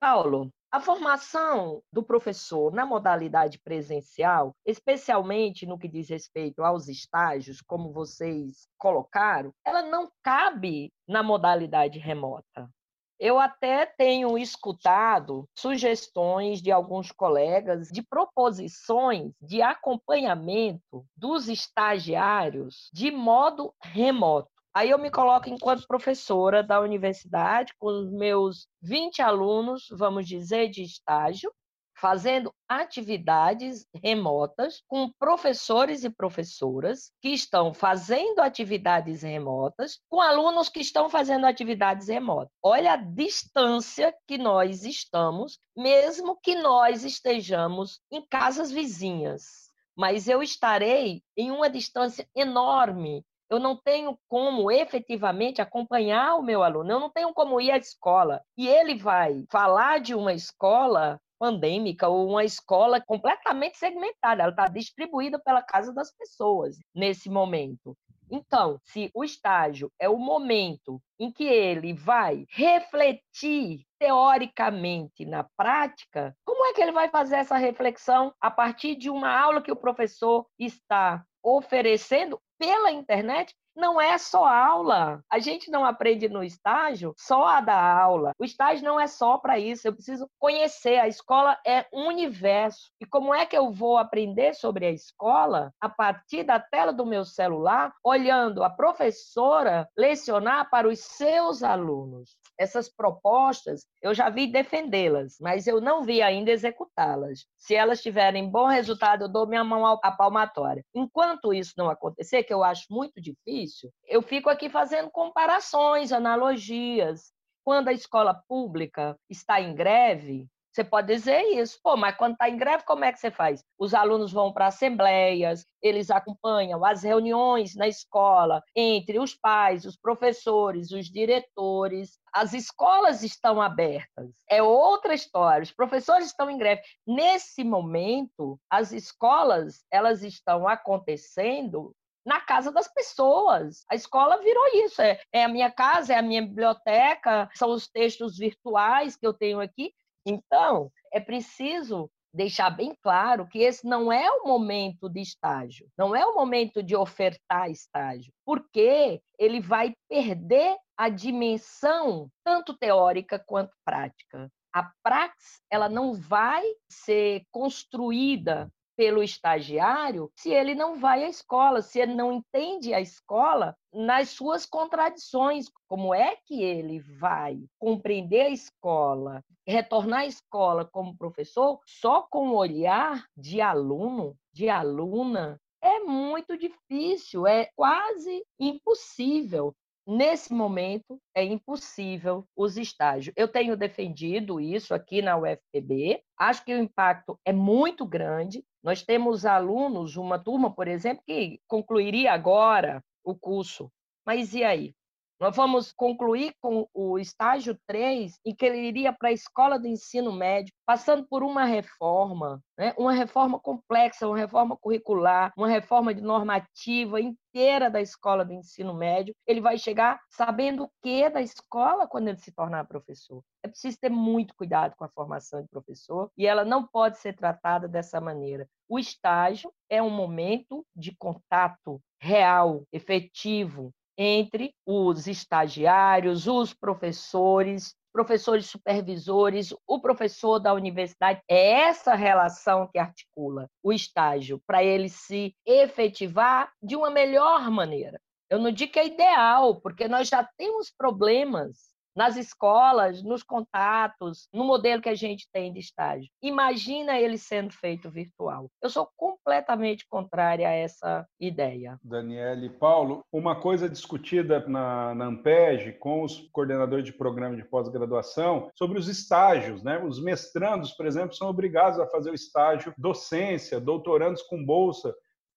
Paulo, 0.00 0.50
a 0.70 0.78
formação 0.78 1.82
do 1.92 2.02
professor 2.02 2.72
na 2.72 2.86
modalidade 2.86 3.58
presencial, 3.58 4.54
especialmente 4.64 5.66
no 5.66 5.78
que 5.78 5.88
diz 5.88 6.08
respeito 6.08 6.62
aos 6.62 6.86
estágios, 6.86 7.60
como 7.60 7.92
vocês 7.92 8.68
colocaram, 8.78 9.52
ela 9.64 9.82
não 9.82 10.10
cabe 10.22 10.92
na 11.08 11.22
modalidade 11.22 11.98
remota. 11.98 12.70
Eu 13.18 13.38
até 13.38 13.84
tenho 13.84 14.38
escutado 14.38 15.46
sugestões 15.54 16.62
de 16.62 16.70
alguns 16.70 17.12
colegas 17.12 17.88
de 17.88 18.02
proposições 18.02 19.32
de 19.42 19.60
acompanhamento 19.60 21.04
dos 21.14 21.48
estagiários 21.48 22.88
de 22.94 23.10
modo 23.10 23.74
remoto. 23.82 24.59
Aí 24.72 24.90
eu 24.90 24.98
me 24.98 25.10
coloco 25.10 25.48
enquanto 25.48 25.86
professora 25.86 26.62
da 26.62 26.80
universidade, 26.80 27.74
com 27.78 27.88
os 27.88 28.12
meus 28.12 28.68
20 28.80 29.20
alunos, 29.20 29.86
vamos 29.90 30.28
dizer, 30.28 30.68
de 30.68 30.82
estágio, 30.82 31.52
fazendo 32.00 32.54
atividades 32.66 33.84
remotas 34.02 34.82
com 34.88 35.10
professores 35.18 36.02
e 36.02 36.08
professoras 36.08 37.12
que 37.20 37.28
estão 37.28 37.74
fazendo 37.74 38.38
atividades 38.38 39.22
remotas 39.22 40.00
com 40.08 40.20
alunos 40.20 40.70
que 40.70 40.80
estão 40.80 41.10
fazendo 41.10 41.44
atividades 41.44 42.08
remotas. 42.08 42.50
Olha 42.62 42.94
a 42.94 42.96
distância 42.96 44.14
que 44.26 44.38
nós 44.38 44.84
estamos, 44.84 45.58
mesmo 45.76 46.38
que 46.42 46.54
nós 46.54 47.04
estejamos 47.04 48.00
em 48.10 48.24
casas 48.26 48.70
vizinhas. 48.70 49.68
Mas 49.94 50.26
eu 50.26 50.42
estarei 50.42 51.22
em 51.36 51.50
uma 51.50 51.68
distância 51.68 52.26
enorme 52.34 53.22
eu 53.50 53.58
não 53.58 53.76
tenho 53.76 54.16
como 54.28 54.70
efetivamente 54.70 55.60
acompanhar 55.60 56.36
o 56.36 56.42
meu 56.42 56.62
aluno, 56.62 56.90
eu 56.90 57.00
não 57.00 57.10
tenho 57.10 57.34
como 57.34 57.60
ir 57.60 57.72
à 57.72 57.76
escola. 57.76 58.40
E 58.56 58.68
ele 58.68 58.96
vai 58.96 59.44
falar 59.50 59.98
de 59.98 60.14
uma 60.14 60.32
escola 60.32 61.20
pandêmica 61.38 62.06
ou 62.06 62.28
uma 62.28 62.44
escola 62.44 63.00
completamente 63.00 63.78
segmentada, 63.78 64.42
ela 64.42 64.52
está 64.52 64.68
distribuída 64.68 65.38
pela 65.38 65.62
casa 65.62 65.92
das 65.92 66.14
pessoas 66.14 66.76
nesse 66.94 67.28
momento. 67.28 67.96
Então, 68.30 68.78
se 68.84 69.10
o 69.12 69.24
estágio 69.24 69.90
é 69.98 70.08
o 70.08 70.16
momento 70.16 71.02
em 71.18 71.32
que 71.32 71.44
ele 71.44 71.92
vai 71.92 72.44
refletir 72.50 73.84
teoricamente 73.98 75.24
na 75.24 75.44
prática, 75.56 76.36
como 76.44 76.64
é 76.66 76.72
que 76.72 76.80
ele 76.80 76.92
vai 76.92 77.08
fazer 77.08 77.36
essa 77.36 77.56
reflexão 77.56 78.32
a 78.40 78.50
partir 78.50 78.94
de 78.94 79.10
uma 79.10 79.36
aula 79.36 79.60
que 79.60 79.72
o 79.72 79.76
professor 79.76 80.46
está 80.58 81.24
oferecendo 81.42 82.40
pela 82.60 82.92
internet 82.92 83.54
não 83.74 84.00
é 84.00 84.18
só 84.18 84.44
aula. 84.44 85.22
A 85.30 85.38
gente 85.38 85.70
não 85.70 85.84
aprende 85.84 86.28
no 86.28 86.42
estágio 86.42 87.14
só 87.16 87.46
a 87.46 87.60
dar 87.60 88.00
aula. 88.00 88.32
O 88.38 88.44
estágio 88.44 88.84
não 88.84 88.98
é 88.98 89.06
só 89.06 89.38
para 89.38 89.58
isso. 89.58 89.86
Eu 89.86 89.94
preciso 89.94 90.28
conhecer. 90.38 90.98
A 90.98 91.08
escola 91.08 91.58
é 91.66 91.86
um 91.92 92.08
universo. 92.08 92.90
E 93.00 93.06
como 93.06 93.34
é 93.34 93.46
que 93.46 93.56
eu 93.56 93.70
vou 93.72 93.98
aprender 93.98 94.54
sobre 94.54 94.86
a 94.86 94.90
escola 94.90 95.72
a 95.80 95.88
partir 95.88 96.42
da 96.42 96.58
tela 96.58 96.92
do 96.92 97.06
meu 97.06 97.24
celular, 97.24 97.92
olhando 98.04 98.62
a 98.62 98.70
professora 98.70 99.88
lecionar 99.96 100.68
para 100.70 100.88
os 100.88 101.00
seus 101.00 101.62
alunos? 101.62 102.36
Essas 102.58 102.88
propostas 102.88 103.86
eu 104.02 104.14
já 104.14 104.28
vi 104.28 104.46
defendê-las, 104.46 105.36
mas 105.40 105.66
eu 105.66 105.80
não 105.80 106.02
vi 106.02 106.20
ainda 106.20 106.50
executá-las. 106.50 107.46
Se 107.56 107.74
elas 107.74 108.02
tiverem 108.02 108.50
bom 108.50 108.66
resultado, 108.66 109.24
eu 109.24 109.28
dou 109.28 109.46
minha 109.46 109.64
mão 109.64 109.86
à 110.02 110.12
palmatória. 110.12 110.84
Enquanto 110.94 111.54
isso 111.54 111.74
não 111.76 111.88
acontecer, 111.88 112.42
que 112.42 112.52
eu 112.52 112.62
acho 112.62 112.86
muito 112.90 113.20
difícil, 113.60 113.90
eu 114.06 114.22
fico 114.22 114.48
aqui 114.48 114.68
fazendo 114.68 115.10
comparações, 115.10 116.12
analogias. 116.12 117.32
Quando 117.62 117.88
a 117.88 117.92
escola 117.92 118.34
pública 118.48 119.16
está 119.28 119.60
em 119.60 119.74
greve, 119.74 120.48
você 120.72 120.84
pode 120.84 121.12
dizer 121.12 121.42
isso. 121.42 121.78
Pô, 121.82 121.96
mas 121.96 122.16
quando 122.16 122.32
está 122.32 122.48
em 122.48 122.56
greve, 122.56 122.84
como 122.84 123.04
é 123.04 123.12
que 123.12 123.18
você 123.18 123.30
faz? 123.30 123.62
Os 123.78 123.92
alunos 123.92 124.32
vão 124.32 124.52
para 124.52 124.68
assembleias, 124.68 125.66
eles 125.82 126.10
acompanham 126.10 126.84
as 126.84 127.02
reuniões 127.02 127.74
na 127.74 127.88
escola 127.88 128.62
entre 128.74 129.18
os 129.18 129.34
pais, 129.34 129.84
os 129.84 129.96
professores, 129.96 130.90
os 130.92 131.06
diretores. 131.06 132.18
As 132.32 132.52
escolas 132.54 133.22
estão 133.24 133.60
abertas. 133.60 134.30
É 134.48 134.62
outra 134.62 135.12
história. 135.12 135.64
Os 135.64 135.72
professores 135.72 136.26
estão 136.26 136.48
em 136.48 136.56
greve. 136.56 136.82
Nesse 137.06 137.64
momento, 137.64 138.58
as 138.70 138.92
escolas 138.92 139.84
elas 139.90 140.22
estão 140.22 140.68
acontecendo 140.68 141.92
na 142.24 142.40
casa 142.40 142.70
das 142.72 142.88
pessoas. 142.92 143.84
A 143.90 143.94
escola 143.94 144.40
virou 144.42 144.66
isso. 144.84 145.00
É, 145.00 145.20
é, 145.32 145.44
a 145.44 145.48
minha 145.48 145.70
casa, 145.70 146.12
é 146.12 146.16
a 146.16 146.22
minha 146.22 146.42
biblioteca, 146.42 147.48
são 147.54 147.70
os 147.70 147.88
textos 147.88 148.36
virtuais 148.36 149.16
que 149.16 149.26
eu 149.26 149.32
tenho 149.32 149.60
aqui. 149.60 149.92
Então, 150.26 150.90
é 151.12 151.20
preciso 151.20 152.10
deixar 152.32 152.70
bem 152.70 152.94
claro 153.02 153.46
que 153.48 153.58
esse 153.58 153.86
não 153.86 154.12
é 154.12 154.30
o 154.30 154.46
momento 154.46 155.08
de 155.08 155.20
estágio, 155.20 155.88
não 155.98 156.14
é 156.14 156.24
o 156.24 156.34
momento 156.34 156.82
de 156.82 156.94
ofertar 156.94 157.70
estágio, 157.70 158.32
porque 158.44 159.20
ele 159.38 159.60
vai 159.60 159.94
perder 160.08 160.76
a 160.96 161.08
dimensão 161.08 162.30
tanto 162.44 162.76
teórica 162.76 163.42
quanto 163.44 163.72
prática. 163.84 164.48
A 164.72 164.88
praxis, 165.02 165.60
ela 165.68 165.88
não 165.88 166.14
vai 166.14 166.62
ser 166.88 167.42
construída 167.50 168.70
pelo 169.00 169.22
estagiário 169.22 170.30
se 170.36 170.50
ele 170.50 170.74
não 170.74 171.00
vai 171.00 171.24
à 171.24 171.28
escola, 171.30 171.80
se 171.80 171.98
ele 171.98 172.12
não 172.14 172.30
entende 172.30 172.92
a 172.92 173.00
escola 173.00 173.74
nas 173.90 174.28
suas 174.28 174.66
contradições. 174.66 175.70
Como 175.88 176.12
é 176.12 176.36
que 176.44 176.62
ele 176.62 177.00
vai 177.18 177.64
compreender 177.78 178.42
a 178.42 178.50
escola, 178.50 179.42
retornar 179.66 180.20
à 180.20 180.26
escola 180.26 180.84
como 180.84 181.16
professor 181.16 181.80
só 181.86 182.26
com 182.30 182.50
o 182.50 182.56
olhar 182.56 183.24
de 183.34 183.62
aluno, 183.62 184.36
de 184.52 184.68
aluna? 184.68 185.58
É 185.82 186.00
muito 186.00 186.58
difícil, 186.58 187.46
é 187.46 187.70
quase 187.74 188.44
impossível. 188.58 189.74
Nesse 190.06 190.52
momento, 190.52 191.18
é 191.34 191.44
impossível 191.44 192.44
os 192.56 192.76
estágios. 192.76 193.32
Eu 193.36 193.48
tenho 193.48 193.76
defendido 193.76 194.60
isso 194.60 194.92
aqui 194.92 195.22
na 195.22 195.38
UFPB, 195.38 196.22
acho 196.36 196.64
que 196.64 196.74
o 196.74 196.78
impacto 196.78 197.38
é 197.46 197.52
muito 197.52 198.04
grande. 198.04 198.62
Nós 198.82 199.02
temos 199.02 199.44
alunos, 199.44 200.16
uma 200.16 200.38
turma, 200.38 200.74
por 200.74 200.88
exemplo, 200.88 201.22
que 201.26 201.60
concluiria 201.66 202.32
agora 202.32 203.04
o 203.22 203.34
curso. 203.36 203.90
Mas 204.24 204.54
e 204.54 204.64
aí? 204.64 204.94
Nós 205.40 205.56
vamos 205.56 205.90
concluir 205.90 206.52
com 206.60 206.86
o 206.92 207.18
estágio 207.18 207.74
3, 207.86 208.38
em 208.44 208.54
que 208.54 208.66
ele 208.66 208.76
iria 208.76 209.10
para 209.10 209.30
a 209.30 209.32
escola 209.32 209.78
do 209.78 209.86
ensino 209.86 210.30
médio, 210.34 210.70
passando 210.84 211.26
por 211.26 211.42
uma 211.42 211.64
reforma, 211.64 212.62
né? 212.76 212.92
uma 212.98 213.14
reforma 213.14 213.58
complexa, 213.58 214.26
uma 214.26 214.36
reforma 214.36 214.76
curricular, 214.76 215.50
uma 215.56 215.66
reforma 215.66 216.12
de 216.12 216.20
normativa 216.20 217.18
inteira 217.18 217.88
da 217.88 218.02
escola 218.02 218.44
do 218.44 218.52
ensino 218.52 218.92
médio. 218.92 219.34
Ele 219.46 219.62
vai 219.62 219.78
chegar 219.78 220.20
sabendo 220.28 220.84
o 220.84 220.90
que 221.02 221.30
da 221.30 221.40
escola 221.40 222.06
quando 222.06 222.28
ele 222.28 222.36
se 222.36 222.52
tornar 222.52 222.86
professor. 222.86 223.42
É 223.62 223.68
preciso 223.68 223.98
ter 223.98 224.10
muito 224.10 224.54
cuidado 224.54 224.94
com 224.94 225.04
a 225.04 225.08
formação 225.08 225.62
de 225.62 225.68
professor 225.68 226.30
e 226.36 226.46
ela 226.46 226.66
não 226.66 226.86
pode 226.86 227.16
ser 227.16 227.34
tratada 227.34 227.88
dessa 227.88 228.20
maneira. 228.20 228.68
O 228.86 228.98
estágio 228.98 229.72
é 229.88 230.02
um 230.02 230.10
momento 230.10 230.84
de 230.94 231.16
contato 231.16 231.98
real, 232.20 232.84
efetivo, 232.92 233.90
entre 234.16 234.74
os 234.86 235.26
estagiários, 235.26 236.46
os 236.46 236.74
professores, 236.74 237.94
professores 238.12 238.66
supervisores, 238.66 239.74
o 239.86 240.00
professor 240.00 240.58
da 240.58 240.74
universidade. 240.74 241.40
É 241.48 241.82
essa 241.82 242.14
relação 242.14 242.88
que 242.88 242.98
articula 242.98 243.68
o 243.82 243.92
estágio 243.92 244.60
para 244.66 244.82
ele 244.82 245.08
se 245.08 245.54
efetivar 245.64 246.72
de 246.82 246.96
uma 246.96 247.10
melhor 247.10 247.70
maneira. 247.70 248.20
Eu 248.48 248.58
não 248.58 248.72
digo 248.72 248.92
que 248.92 248.98
é 248.98 249.06
ideal, 249.06 249.80
porque 249.80 250.08
nós 250.08 250.28
já 250.28 250.48
temos 250.56 250.90
problemas 250.90 251.89
nas 252.14 252.36
escolas, 252.36 253.22
nos 253.22 253.42
contatos, 253.42 254.48
no 254.52 254.64
modelo 254.64 255.02
que 255.02 255.08
a 255.08 255.14
gente 255.14 255.48
tem 255.52 255.72
de 255.72 255.78
estágio. 255.78 256.28
Imagina 256.42 257.18
ele 257.18 257.38
sendo 257.38 257.72
feito 257.72 258.10
virtual. 258.10 258.70
Eu 258.82 258.90
sou 258.90 259.08
completamente 259.16 260.06
contrária 260.08 260.68
a 260.68 260.72
essa 260.72 261.26
ideia. 261.38 261.98
Daniele 262.02 262.70
Paulo, 262.70 263.24
uma 263.32 263.60
coisa 263.60 263.88
discutida 263.88 264.66
na, 264.66 265.14
na 265.14 265.26
Ampeg 265.26 265.92
com 265.98 266.22
os 266.22 266.48
coordenadores 266.52 267.04
de 267.04 267.12
programa 267.12 267.56
de 267.56 267.64
pós-graduação 267.64 268.70
sobre 268.74 268.98
os 268.98 269.08
estágios, 269.08 269.82
né? 269.82 270.02
Os 270.02 270.22
mestrandos, 270.22 270.92
por 270.92 271.06
exemplo, 271.06 271.34
são 271.34 271.48
obrigados 271.48 271.98
a 271.98 272.06
fazer 272.06 272.30
o 272.30 272.34
estágio 272.34 272.94
docência, 272.96 273.80
doutorandos 273.80 274.42
com 274.42 274.64
bolsa. 274.64 275.14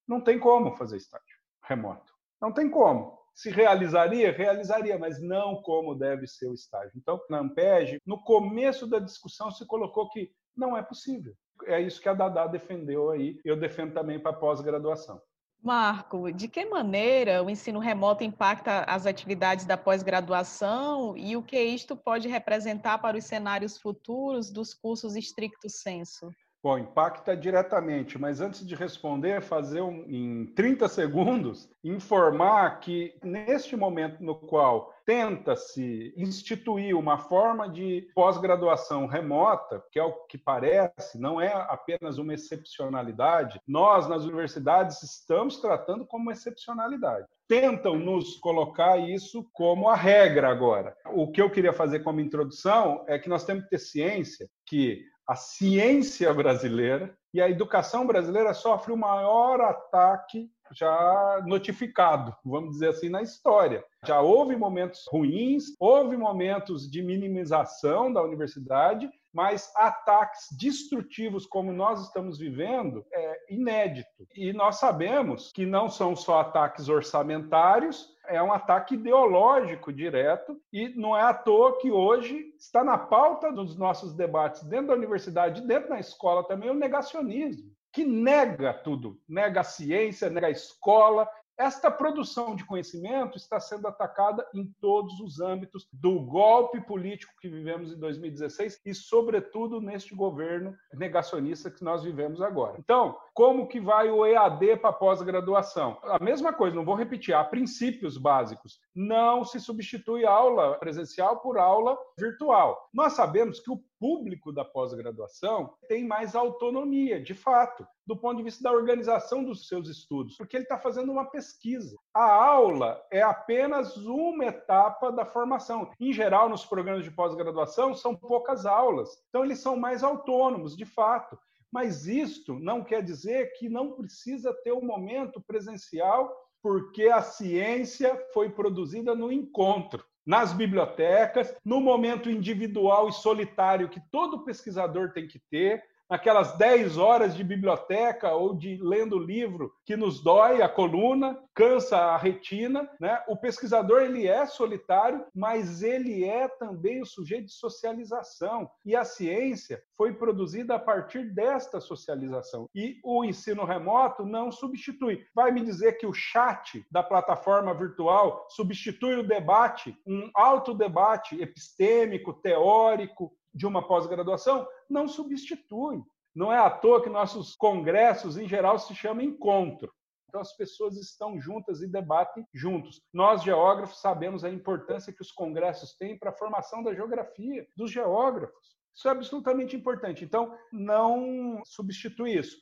Não 0.07 0.21
tem 0.21 0.39
como 0.39 0.75
fazer 0.75 0.97
estágio 0.97 1.37
remoto. 1.63 2.13
Não 2.41 2.51
tem 2.51 2.69
como. 2.69 3.22
Se 3.33 3.49
realizaria? 3.49 4.31
Realizaria, 4.31 4.97
mas 4.97 5.21
não 5.21 5.61
como 5.61 5.95
deve 5.95 6.27
ser 6.27 6.47
o 6.47 6.53
estágio. 6.53 6.91
Então, 6.95 7.19
na 7.29 7.39
Ampeg, 7.39 7.99
no 8.05 8.23
começo 8.23 8.87
da 8.87 8.99
discussão 8.99 9.49
se 9.49 9.65
colocou 9.65 10.09
que 10.09 10.31
não 10.55 10.77
é 10.77 10.83
possível. 10.83 11.33
É 11.65 11.79
isso 11.81 12.01
que 12.01 12.09
a 12.09 12.13
Dada 12.13 12.45
defendeu 12.47 13.09
aí, 13.09 13.39
eu 13.43 13.55
defendo 13.55 13.93
também 13.93 14.19
para 14.19 14.33
pós-graduação. 14.33 15.21
Marco, 15.61 16.29
de 16.29 16.49
que 16.49 16.65
maneira 16.65 17.41
o 17.41 17.49
ensino 17.49 17.79
remoto 17.79 18.21
impacta 18.21 18.81
as 18.81 19.05
atividades 19.05 19.65
da 19.65 19.77
pós-graduação 19.77 21.15
e 21.15 21.37
o 21.37 21.41
que 21.41 21.57
isto 21.57 21.95
pode 21.95 22.27
representar 22.27 22.97
para 22.97 23.17
os 23.17 23.23
cenários 23.23 23.77
futuros 23.77 24.51
dos 24.51 24.73
cursos 24.73 25.15
estricto 25.15 25.69
senso? 25.69 26.29
Bom, 26.63 26.77
impacta 26.77 27.35
diretamente, 27.35 28.17
mas 28.17 28.39
antes 28.39 28.65
de 28.65 28.73
responder, 28.73 29.41
fazer 29.41 29.81
um, 29.81 30.05
em 30.07 30.45
30 30.55 30.87
segundos, 30.87 31.69
informar 31.83 32.79
que 32.79 33.13
neste 33.21 33.75
momento 33.75 34.23
no 34.23 34.33
qual 34.33 34.93
tenta-se 35.05 36.13
instituir 36.15 36.97
uma 36.97 37.17
forma 37.17 37.67
de 37.67 38.07
pós-graduação 38.15 39.07
remota, 39.07 39.83
que 39.91 39.99
é 39.99 40.03
o 40.05 40.13
que 40.25 40.37
parece, 40.37 41.19
não 41.19 41.41
é 41.41 41.51
apenas 41.51 42.17
uma 42.17 42.33
excepcionalidade, 42.33 43.59
nós 43.67 44.07
nas 44.07 44.23
universidades 44.23 45.03
estamos 45.03 45.59
tratando 45.59 46.05
como 46.05 46.31
excepcionalidade 46.31 47.27
tentam 47.45 47.99
nos 47.99 48.37
colocar 48.37 48.97
isso 48.97 49.47
como 49.51 49.89
a 49.89 49.95
regra 49.95 50.49
agora. 50.49 50.95
O 51.13 51.29
que 51.29 51.41
eu 51.41 51.51
queria 51.51 51.73
fazer 51.73 51.99
como 51.99 52.21
introdução 52.21 53.03
é 53.05 53.19
que 53.19 53.29
nós 53.29 53.43
temos 53.43 53.65
que 53.65 53.69
ter 53.69 53.79
ciência 53.79 54.49
que 54.65 55.03
a 55.27 55.35
ciência 55.35 56.33
brasileira 56.33 57.15
e 57.33 57.41
a 57.41 57.49
educação 57.49 58.05
brasileira 58.05 58.53
sofre 58.53 58.91
o 58.91 58.97
maior 58.97 59.61
ataque 59.61 60.51
já 60.73 61.41
notificado, 61.45 62.35
vamos 62.43 62.71
dizer 62.71 62.89
assim, 62.89 63.09
na 63.09 63.21
história. 63.21 63.83
Já 64.05 64.21
houve 64.21 64.55
momentos 64.55 65.05
ruins, 65.09 65.75
houve 65.79 66.17
momentos 66.17 66.89
de 66.89 67.01
minimização 67.01 68.11
da 68.11 68.21
universidade, 68.21 69.09
mas 69.33 69.71
ataques 69.75 70.47
destrutivos 70.57 71.45
como 71.45 71.71
nós 71.71 72.01
estamos 72.01 72.37
vivendo 72.37 73.05
é 73.11 73.53
inédito. 73.53 74.27
E 74.35 74.53
nós 74.53 74.77
sabemos 74.77 75.51
que 75.51 75.65
não 75.65 75.89
são 75.89 76.15
só 76.15 76.39
ataques 76.39 76.89
orçamentários, 76.89 78.12
é 78.27 78.41
um 78.41 78.51
ataque 78.51 78.95
ideológico 78.95 79.91
direto 79.91 80.59
e 80.71 80.89
não 80.89 81.15
é 81.15 81.21
à 81.21 81.33
toa 81.33 81.77
que 81.79 81.91
hoje 81.91 82.53
está 82.57 82.83
na 82.83 82.97
pauta 82.97 83.51
dos 83.51 83.77
nossos 83.77 84.13
debates 84.13 84.63
dentro 84.63 84.87
da 84.87 84.93
universidade, 84.93 85.65
dentro 85.67 85.89
da 85.89 85.99
escola 85.99 86.47
também, 86.47 86.69
o 86.69 86.73
negacionismo, 86.73 87.71
que 87.91 88.05
nega 88.05 88.73
tudo, 88.73 89.19
nega 89.27 89.61
a 89.61 89.63
ciência, 89.63 90.29
nega 90.29 90.47
a 90.47 90.51
escola, 90.51 91.27
esta 91.57 91.91
produção 91.91 92.55
de 92.55 92.65
conhecimento 92.65 93.37
está 93.37 93.59
sendo 93.59 93.87
atacada 93.87 94.45
em 94.53 94.65
todos 94.81 95.19
os 95.19 95.39
âmbitos 95.39 95.87
do 95.93 96.19
golpe 96.19 96.81
político 96.81 97.33
que 97.39 97.49
vivemos 97.49 97.91
em 97.91 97.99
2016 97.99 98.81
e, 98.85 98.93
sobretudo, 98.93 99.79
neste 99.79 100.15
governo 100.15 100.75
negacionista 100.93 101.69
que 101.69 101.83
nós 101.83 102.03
vivemos 102.03 102.41
agora. 102.41 102.77
Então, 102.79 103.17
como 103.33 103.67
que 103.67 103.79
vai 103.79 104.09
o 104.09 104.25
EAD 104.25 104.77
para 104.77 104.93
pós-graduação? 104.93 105.97
A 106.03 106.19
mesma 106.23 106.53
coisa, 106.53 106.75
não 106.75 106.85
vou 106.85 106.95
repetir, 106.95 107.33
há 107.33 107.43
princípios 107.43 108.17
básicos. 108.17 108.79
Não 108.95 109.43
se 109.43 109.59
substitui 109.59 110.25
aula 110.25 110.75
presencial 110.79 111.39
por 111.39 111.57
aula 111.57 111.97
virtual. 112.17 112.89
Nós 112.93 113.13
sabemos 113.13 113.59
que 113.59 113.71
o 113.71 113.81
público 114.03 114.51
da 114.51 114.65
pós-graduação 114.65 115.75
tem 115.87 116.05
mais 116.05 116.35
autonomia, 116.35 117.23
de 117.23 117.33
fato, 117.33 117.87
do 118.05 118.17
ponto 118.17 118.35
de 118.35 118.43
vista 118.43 118.61
da 118.61 118.73
organização 118.73 119.45
dos 119.45 119.65
seus 119.65 119.87
estudos, 119.87 120.35
porque 120.35 120.57
ele 120.57 120.65
está 120.65 120.77
fazendo 120.77 121.09
uma 121.09 121.23
pesquisa. 121.23 121.95
A 122.13 122.29
aula 122.29 123.01
é 123.09 123.21
apenas 123.21 123.95
uma 123.95 124.43
etapa 124.43 125.09
da 125.09 125.25
formação. 125.25 125.89
Em 126.01 126.11
geral, 126.11 126.49
nos 126.49 126.65
programas 126.65 127.05
de 127.05 127.11
pós-graduação, 127.11 127.95
são 127.95 128.13
poucas 128.13 128.65
aulas, 128.65 129.23
então 129.29 129.45
eles 129.45 129.59
são 129.59 129.77
mais 129.77 130.03
autônomos, 130.03 130.75
de 130.75 130.83
fato. 130.83 131.39
Mas 131.71 132.05
isto 132.05 132.59
não 132.59 132.83
quer 132.83 133.01
dizer 133.01 133.53
que 133.53 133.69
não 133.69 133.93
precisa 133.93 134.53
ter 134.65 134.73
um 134.73 134.85
momento 134.85 135.39
presencial, 135.39 136.29
porque 136.63 137.09
a 137.09 137.21
ciência 137.21 138.17
foi 138.33 138.49
produzida 138.49 139.13
no 139.13 139.29
encontro 139.31 140.05
nas 140.25 140.53
bibliotecas, 140.53 141.53
no 141.65 141.81
momento 141.81 142.29
individual 142.29 143.09
e 143.09 143.11
solitário 143.13 143.89
que 143.89 143.99
todo 144.09 144.45
pesquisador 144.45 145.11
tem 145.11 145.27
que 145.27 145.37
ter, 145.37 145.83
naquelas 146.13 146.55
10 146.59 146.99
horas 146.99 147.35
de 147.35 147.43
biblioteca 147.43 148.33
ou 148.33 148.53
de 148.53 148.77
lendo 148.79 149.17
livro 149.17 149.73
que 149.83 149.95
nos 149.95 150.23
dói 150.23 150.61
a 150.61 150.69
coluna, 150.69 151.39
cansa 151.55 151.97
a 151.97 152.17
retina, 152.17 152.87
né? 152.99 153.19
O 153.27 153.35
pesquisador 153.35 154.03
ele 154.03 154.27
é 154.27 154.45
solitário, 154.45 155.25
mas 155.33 155.81
ele 155.81 156.23
é 156.23 156.47
também 156.47 157.01
o 157.01 157.05
sujeito 157.05 157.47
de 157.47 157.53
socialização. 157.53 158.69
E 158.85 158.95
a 158.95 159.03
ciência 159.03 159.81
foi 159.97 160.13
produzida 160.13 160.75
a 160.75 160.79
partir 160.79 161.33
desta 161.33 161.81
socialização. 161.81 162.69
E 162.75 162.99
o 163.03 163.25
ensino 163.25 163.65
remoto 163.65 164.23
não 164.23 164.51
substitui. 164.51 165.25
Vai 165.33 165.51
me 165.51 165.61
dizer 165.61 165.93
que 165.93 166.05
o 166.05 166.13
chat 166.13 166.85
da 166.91 167.01
plataforma 167.01 167.73
virtual 167.73 168.45
substitui 168.49 169.15
o 169.15 169.27
debate, 169.27 169.97
um 170.05 170.29
alto 170.35 170.75
debate 170.75 171.41
epistêmico, 171.41 172.33
teórico, 172.33 173.33
de 173.53 173.65
uma 173.65 173.87
pós-graduação 173.87 174.67
não 174.89 175.07
substitui. 175.07 176.01
Não 176.35 176.51
é 176.51 176.57
à 176.57 176.69
toa 176.69 177.01
que 177.01 177.09
nossos 177.09 177.55
congressos, 177.55 178.37
em 178.37 178.47
geral, 178.47 178.79
se 178.79 178.95
chamam 178.95 179.23
encontro. 179.23 179.93
Então, 180.27 180.41
as 180.41 180.55
pessoas 180.57 180.97
estão 180.97 181.39
juntas 181.39 181.83
e 181.83 181.87
debatem 181.87 182.43
juntos. 182.51 182.99
Nós, 183.13 183.43
geógrafos, 183.43 184.01
sabemos 184.01 184.43
a 184.43 184.49
importância 184.49 185.13
que 185.13 185.21
os 185.21 185.31
congressos 185.31 185.93
têm 185.95 186.17
para 186.17 186.31
a 186.31 186.35
formação 186.35 186.81
da 186.81 186.91
geografia, 186.91 187.67
dos 187.77 187.91
geógrafos. 187.91 188.73
Isso 188.95 189.07
é 189.07 189.11
absolutamente 189.11 189.75
importante. 189.75 190.25
Então, 190.25 190.57
não 190.71 191.61
substitui 191.65 192.35
isso. 192.35 192.57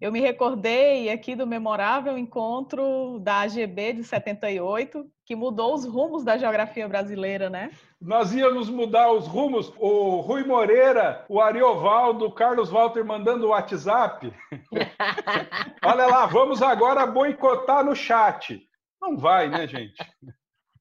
Eu 0.00 0.10
me 0.10 0.20
recordei 0.20 1.10
aqui 1.10 1.36
do 1.36 1.46
memorável 1.46 2.18
encontro 2.18 3.18
da 3.20 3.42
AGB 3.42 3.94
de 3.94 4.04
78, 4.04 5.06
que 5.24 5.36
mudou 5.36 5.74
os 5.74 5.84
rumos 5.84 6.24
da 6.24 6.36
geografia 6.36 6.88
brasileira, 6.88 7.48
né? 7.48 7.70
Nós 8.00 8.34
íamos 8.34 8.68
mudar 8.68 9.12
os 9.12 9.26
rumos. 9.26 9.72
O 9.78 10.20
Rui 10.20 10.44
Moreira, 10.44 11.24
o 11.28 11.40
Ariovaldo, 11.40 12.26
o 12.26 12.32
Carlos 12.32 12.70
Walter 12.70 13.04
mandando 13.04 13.46
o 13.46 13.50
WhatsApp. 13.50 14.32
Olha 15.84 16.06
lá, 16.06 16.26
vamos 16.26 16.62
agora 16.62 17.06
boicotar 17.06 17.84
no 17.84 17.94
chat. 17.94 18.60
Não 19.00 19.16
vai, 19.16 19.48
né, 19.48 19.66
gente? 19.66 19.94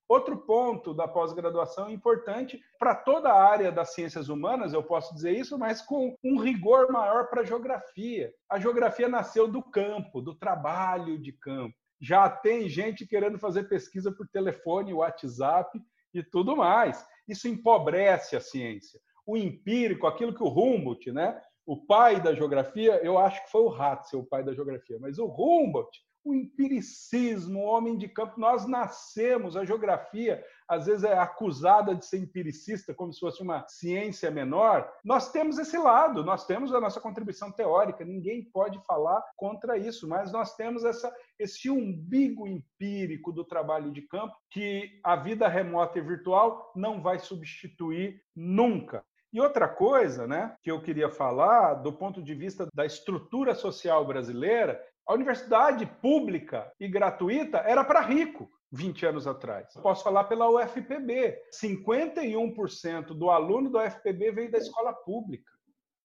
Outro 0.09 0.37
ponto 0.37 0.91
da 0.91 1.07
pós-graduação 1.07 1.87
importante 1.87 2.59
para 2.79 2.95
toda 2.95 3.29
a 3.29 3.43
área 3.43 3.71
das 3.71 3.93
ciências 3.93 4.27
humanas, 4.27 4.73
eu 4.73 4.81
posso 4.81 5.13
dizer 5.13 5.37
isso, 5.37 5.55
mas 5.55 5.83
com 5.83 6.17
um 6.23 6.39
rigor 6.39 6.91
maior 6.91 7.29
para 7.29 7.41
a 7.41 7.45
geografia. 7.45 8.33
A 8.49 8.59
geografia 8.59 9.07
nasceu 9.07 9.47
do 9.47 9.61
campo, 9.61 10.19
do 10.19 10.33
trabalho 10.33 11.19
de 11.19 11.31
campo. 11.31 11.75
Já 12.01 12.27
tem 12.27 12.67
gente 12.67 13.05
querendo 13.05 13.37
fazer 13.37 13.69
pesquisa 13.69 14.11
por 14.11 14.27
telefone, 14.27 14.95
WhatsApp 14.95 15.79
e 16.11 16.23
tudo 16.23 16.55
mais. 16.55 17.05
Isso 17.27 17.47
empobrece 17.47 18.35
a 18.35 18.41
ciência. 18.41 18.99
O 19.27 19.37
empírico, 19.37 20.07
aquilo 20.07 20.33
que 20.33 20.41
o 20.41 20.47
Humboldt, 20.47 21.11
né, 21.11 21.39
o 21.67 21.85
pai 21.85 22.19
da 22.19 22.33
geografia, 22.33 22.99
eu 23.03 23.19
acho 23.19 23.45
que 23.45 23.51
foi 23.51 23.61
o 23.61 23.69
Ratzel, 23.69 24.21
o 24.21 24.25
pai 24.25 24.43
da 24.43 24.55
geografia, 24.55 24.97
mas 24.99 25.19
o 25.19 25.27
Humboldt 25.27 25.99
o 26.23 26.33
empiricismo, 26.33 27.59
o 27.59 27.63
homem 27.63 27.97
de 27.97 28.07
campo. 28.07 28.39
Nós 28.39 28.67
nascemos, 28.67 29.55
a 29.55 29.65
geografia 29.65 30.43
às 30.67 30.85
vezes 30.85 31.03
é 31.03 31.17
acusada 31.17 31.95
de 31.95 32.05
ser 32.05 32.19
empiricista, 32.19 32.93
como 32.93 33.11
se 33.11 33.19
fosse 33.19 33.41
uma 33.41 33.67
ciência 33.67 34.29
menor. 34.29 34.87
Nós 35.03 35.31
temos 35.31 35.57
esse 35.57 35.77
lado, 35.77 36.23
nós 36.23 36.45
temos 36.45 36.73
a 36.73 36.79
nossa 36.79 37.01
contribuição 37.01 37.51
teórica, 37.51 38.05
ninguém 38.05 38.43
pode 38.43 38.79
falar 38.85 39.23
contra 39.35 39.77
isso, 39.77 40.07
mas 40.07 40.31
nós 40.31 40.55
temos 40.55 40.83
essa, 40.83 41.11
esse 41.39 41.69
umbigo 41.69 42.47
empírico 42.47 43.31
do 43.31 43.43
trabalho 43.43 43.91
de 43.91 44.03
campo 44.03 44.35
que 44.51 44.99
a 45.03 45.15
vida 45.15 45.47
remota 45.47 45.97
e 45.97 46.03
virtual 46.03 46.71
não 46.75 47.01
vai 47.01 47.17
substituir 47.17 48.21
nunca. 48.35 49.03
E 49.31 49.39
outra 49.39 49.67
coisa, 49.67 50.25
né, 50.25 50.55
que 50.63 50.71
eu 50.71 50.81
queria 50.81 51.09
falar 51.09 51.75
do 51.75 51.93
ponto 51.93 52.21
de 52.21 52.33
vista 52.33 52.67
da 52.73 52.83
estrutura 52.83 53.53
social 53.53 54.03
brasileira, 54.05 54.81
a 55.09 55.13
universidade 55.15 55.87
pública 56.03 56.71
e 56.79 56.87
gratuita 56.87 57.57
era 57.57 57.83
para 57.83 57.99
rico 57.99 58.47
20 58.71 59.07
anos 59.07 59.25
atrás. 59.25 59.73
Posso 59.81 60.03
falar 60.03 60.25
pela 60.25 60.47
UFPB. 60.47 61.35
51% 61.51 63.07
do 63.17 63.31
aluno 63.31 63.71
da 63.71 63.85
UFPB 63.85 64.31
veio 64.31 64.51
da 64.51 64.59
escola 64.59 64.93
pública. 64.93 65.51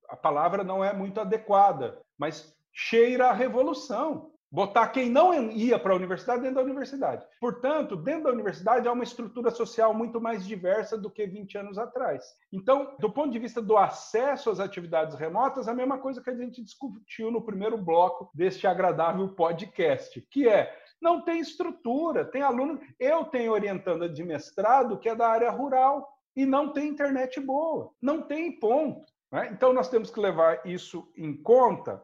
A 0.09 0.17
palavra 0.17 0.65
não 0.65 0.83
é 0.83 0.95
muito 0.95 1.21
adequada, 1.21 2.01
mas 2.17 2.57
cheira 2.73 3.29
a 3.29 3.35
revolução 3.35 4.33
botar 4.55 4.87
quem 4.87 5.11
não 5.11 5.35
ia 5.51 5.77
para 5.81 5.93
a 5.93 5.97
universidade 5.97 6.43
dentro 6.43 6.55
da 6.55 6.63
universidade. 6.63 7.27
Portanto, 7.41 7.97
dentro 7.97 8.25
da 8.25 8.31
universidade 8.31 8.87
há 8.87 8.93
uma 8.93 9.03
estrutura 9.03 9.51
social 9.51 9.93
muito 9.93 10.21
mais 10.21 10.47
diversa 10.47 10.97
do 10.97 11.11
que 11.11 11.27
20 11.27 11.59
anos 11.59 11.77
atrás. 11.77 12.25
Então, 12.53 12.95
do 13.01 13.11
ponto 13.11 13.33
de 13.33 13.41
vista 13.41 13.61
do 13.61 13.77
acesso 13.77 14.51
às 14.51 14.61
atividades 14.61 15.17
remotas, 15.17 15.67
a 15.67 15.75
mesma 15.75 15.99
coisa 15.99 16.23
que 16.23 16.31
a 16.31 16.37
gente 16.37 16.63
discutiu 16.63 17.33
no 17.33 17.43
primeiro 17.43 17.77
bloco 17.77 18.31
deste 18.33 18.65
agradável 18.65 19.29
podcast, 19.31 20.21
que 20.31 20.49
é 20.49 20.73
não 21.03 21.21
tem 21.21 21.41
estrutura, 21.41 22.25
tem 22.25 22.43
aluno, 22.43 22.81
eu 23.01 23.25
tenho 23.25 23.51
orientanda 23.51 24.09
de 24.09 24.23
mestrado 24.23 25.01
que 25.01 25.09
é 25.09 25.17
da 25.17 25.27
área 25.27 25.51
rural 25.51 26.09
e 26.37 26.47
não 26.47 26.73
tem 26.73 26.87
internet 26.87 27.41
boa, 27.41 27.91
não 28.01 28.23
tem 28.23 28.53
ponto. 28.53 29.05
Né? 29.33 29.51
Então 29.51 29.73
nós 29.73 29.89
temos 29.89 30.13
que 30.13 30.21
levar 30.21 30.65
isso 30.65 31.11
em 31.17 31.37
conta. 31.37 32.01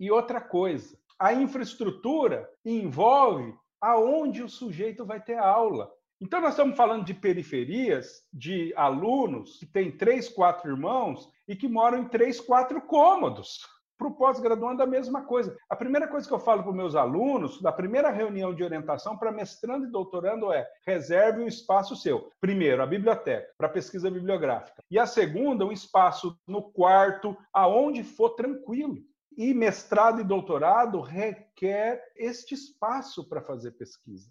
E 0.00 0.10
outra 0.10 0.40
coisa, 0.40 0.98
a 1.18 1.32
infraestrutura 1.32 2.48
envolve 2.64 3.54
aonde 3.80 4.42
o 4.42 4.48
sujeito 4.48 5.04
vai 5.04 5.20
ter 5.20 5.38
aula. 5.38 5.90
Então, 6.20 6.40
nós 6.40 6.50
estamos 6.50 6.76
falando 6.76 7.04
de 7.04 7.14
periferias, 7.14 8.22
de 8.32 8.72
alunos 8.76 9.56
que 9.56 9.66
têm 9.66 9.90
três, 9.90 10.28
quatro 10.28 10.70
irmãos 10.70 11.28
e 11.48 11.56
que 11.56 11.66
moram 11.66 11.98
em 11.98 12.08
três, 12.08 12.40
quatro 12.40 12.80
cômodos. 12.80 13.66
Para 13.98 14.06
o 14.06 14.14
pós-graduando, 14.14 14.82
a 14.82 14.86
mesma 14.86 15.22
coisa. 15.22 15.56
A 15.68 15.74
primeira 15.74 16.06
coisa 16.06 16.26
que 16.26 16.32
eu 16.32 16.38
falo 16.38 16.62
para 16.62 16.70
os 16.70 16.76
meus 16.76 16.94
alunos, 16.94 17.60
da 17.60 17.72
primeira 17.72 18.10
reunião 18.10 18.54
de 18.54 18.62
orientação 18.62 19.16
para 19.16 19.32
mestrando 19.32 19.86
e 19.86 19.90
doutorando, 19.90 20.52
é 20.52 20.64
reserve 20.86 21.42
um 21.42 21.48
espaço 21.48 21.96
seu. 21.96 22.30
Primeiro, 22.40 22.82
a 22.82 22.86
biblioteca, 22.86 23.48
para 23.58 23.68
pesquisa 23.68 24.08
bibliográfica. 24.08 24.80
E 24.88 25.00
a 25.00 25.06
segunda, 25.06 25.64
um 25.64 25.72
espaço 25.72 26.36
no 26.46 26.62
quarto, 26.70 27.36
aonde 27.52 28.04
for 28.04 28.30
tranquilo. 28.30 28.98
E 29.36 29.54
mestrado 29.54 30.20
e 30.20 30.24
doutorado 30.24 31.00
requer 31.00 32.02
este 32.16 32.54
espaço 32.54 33.28
para 33.28 33.40
fazer 33.40 33.72
pesquisa. 33.72 34.30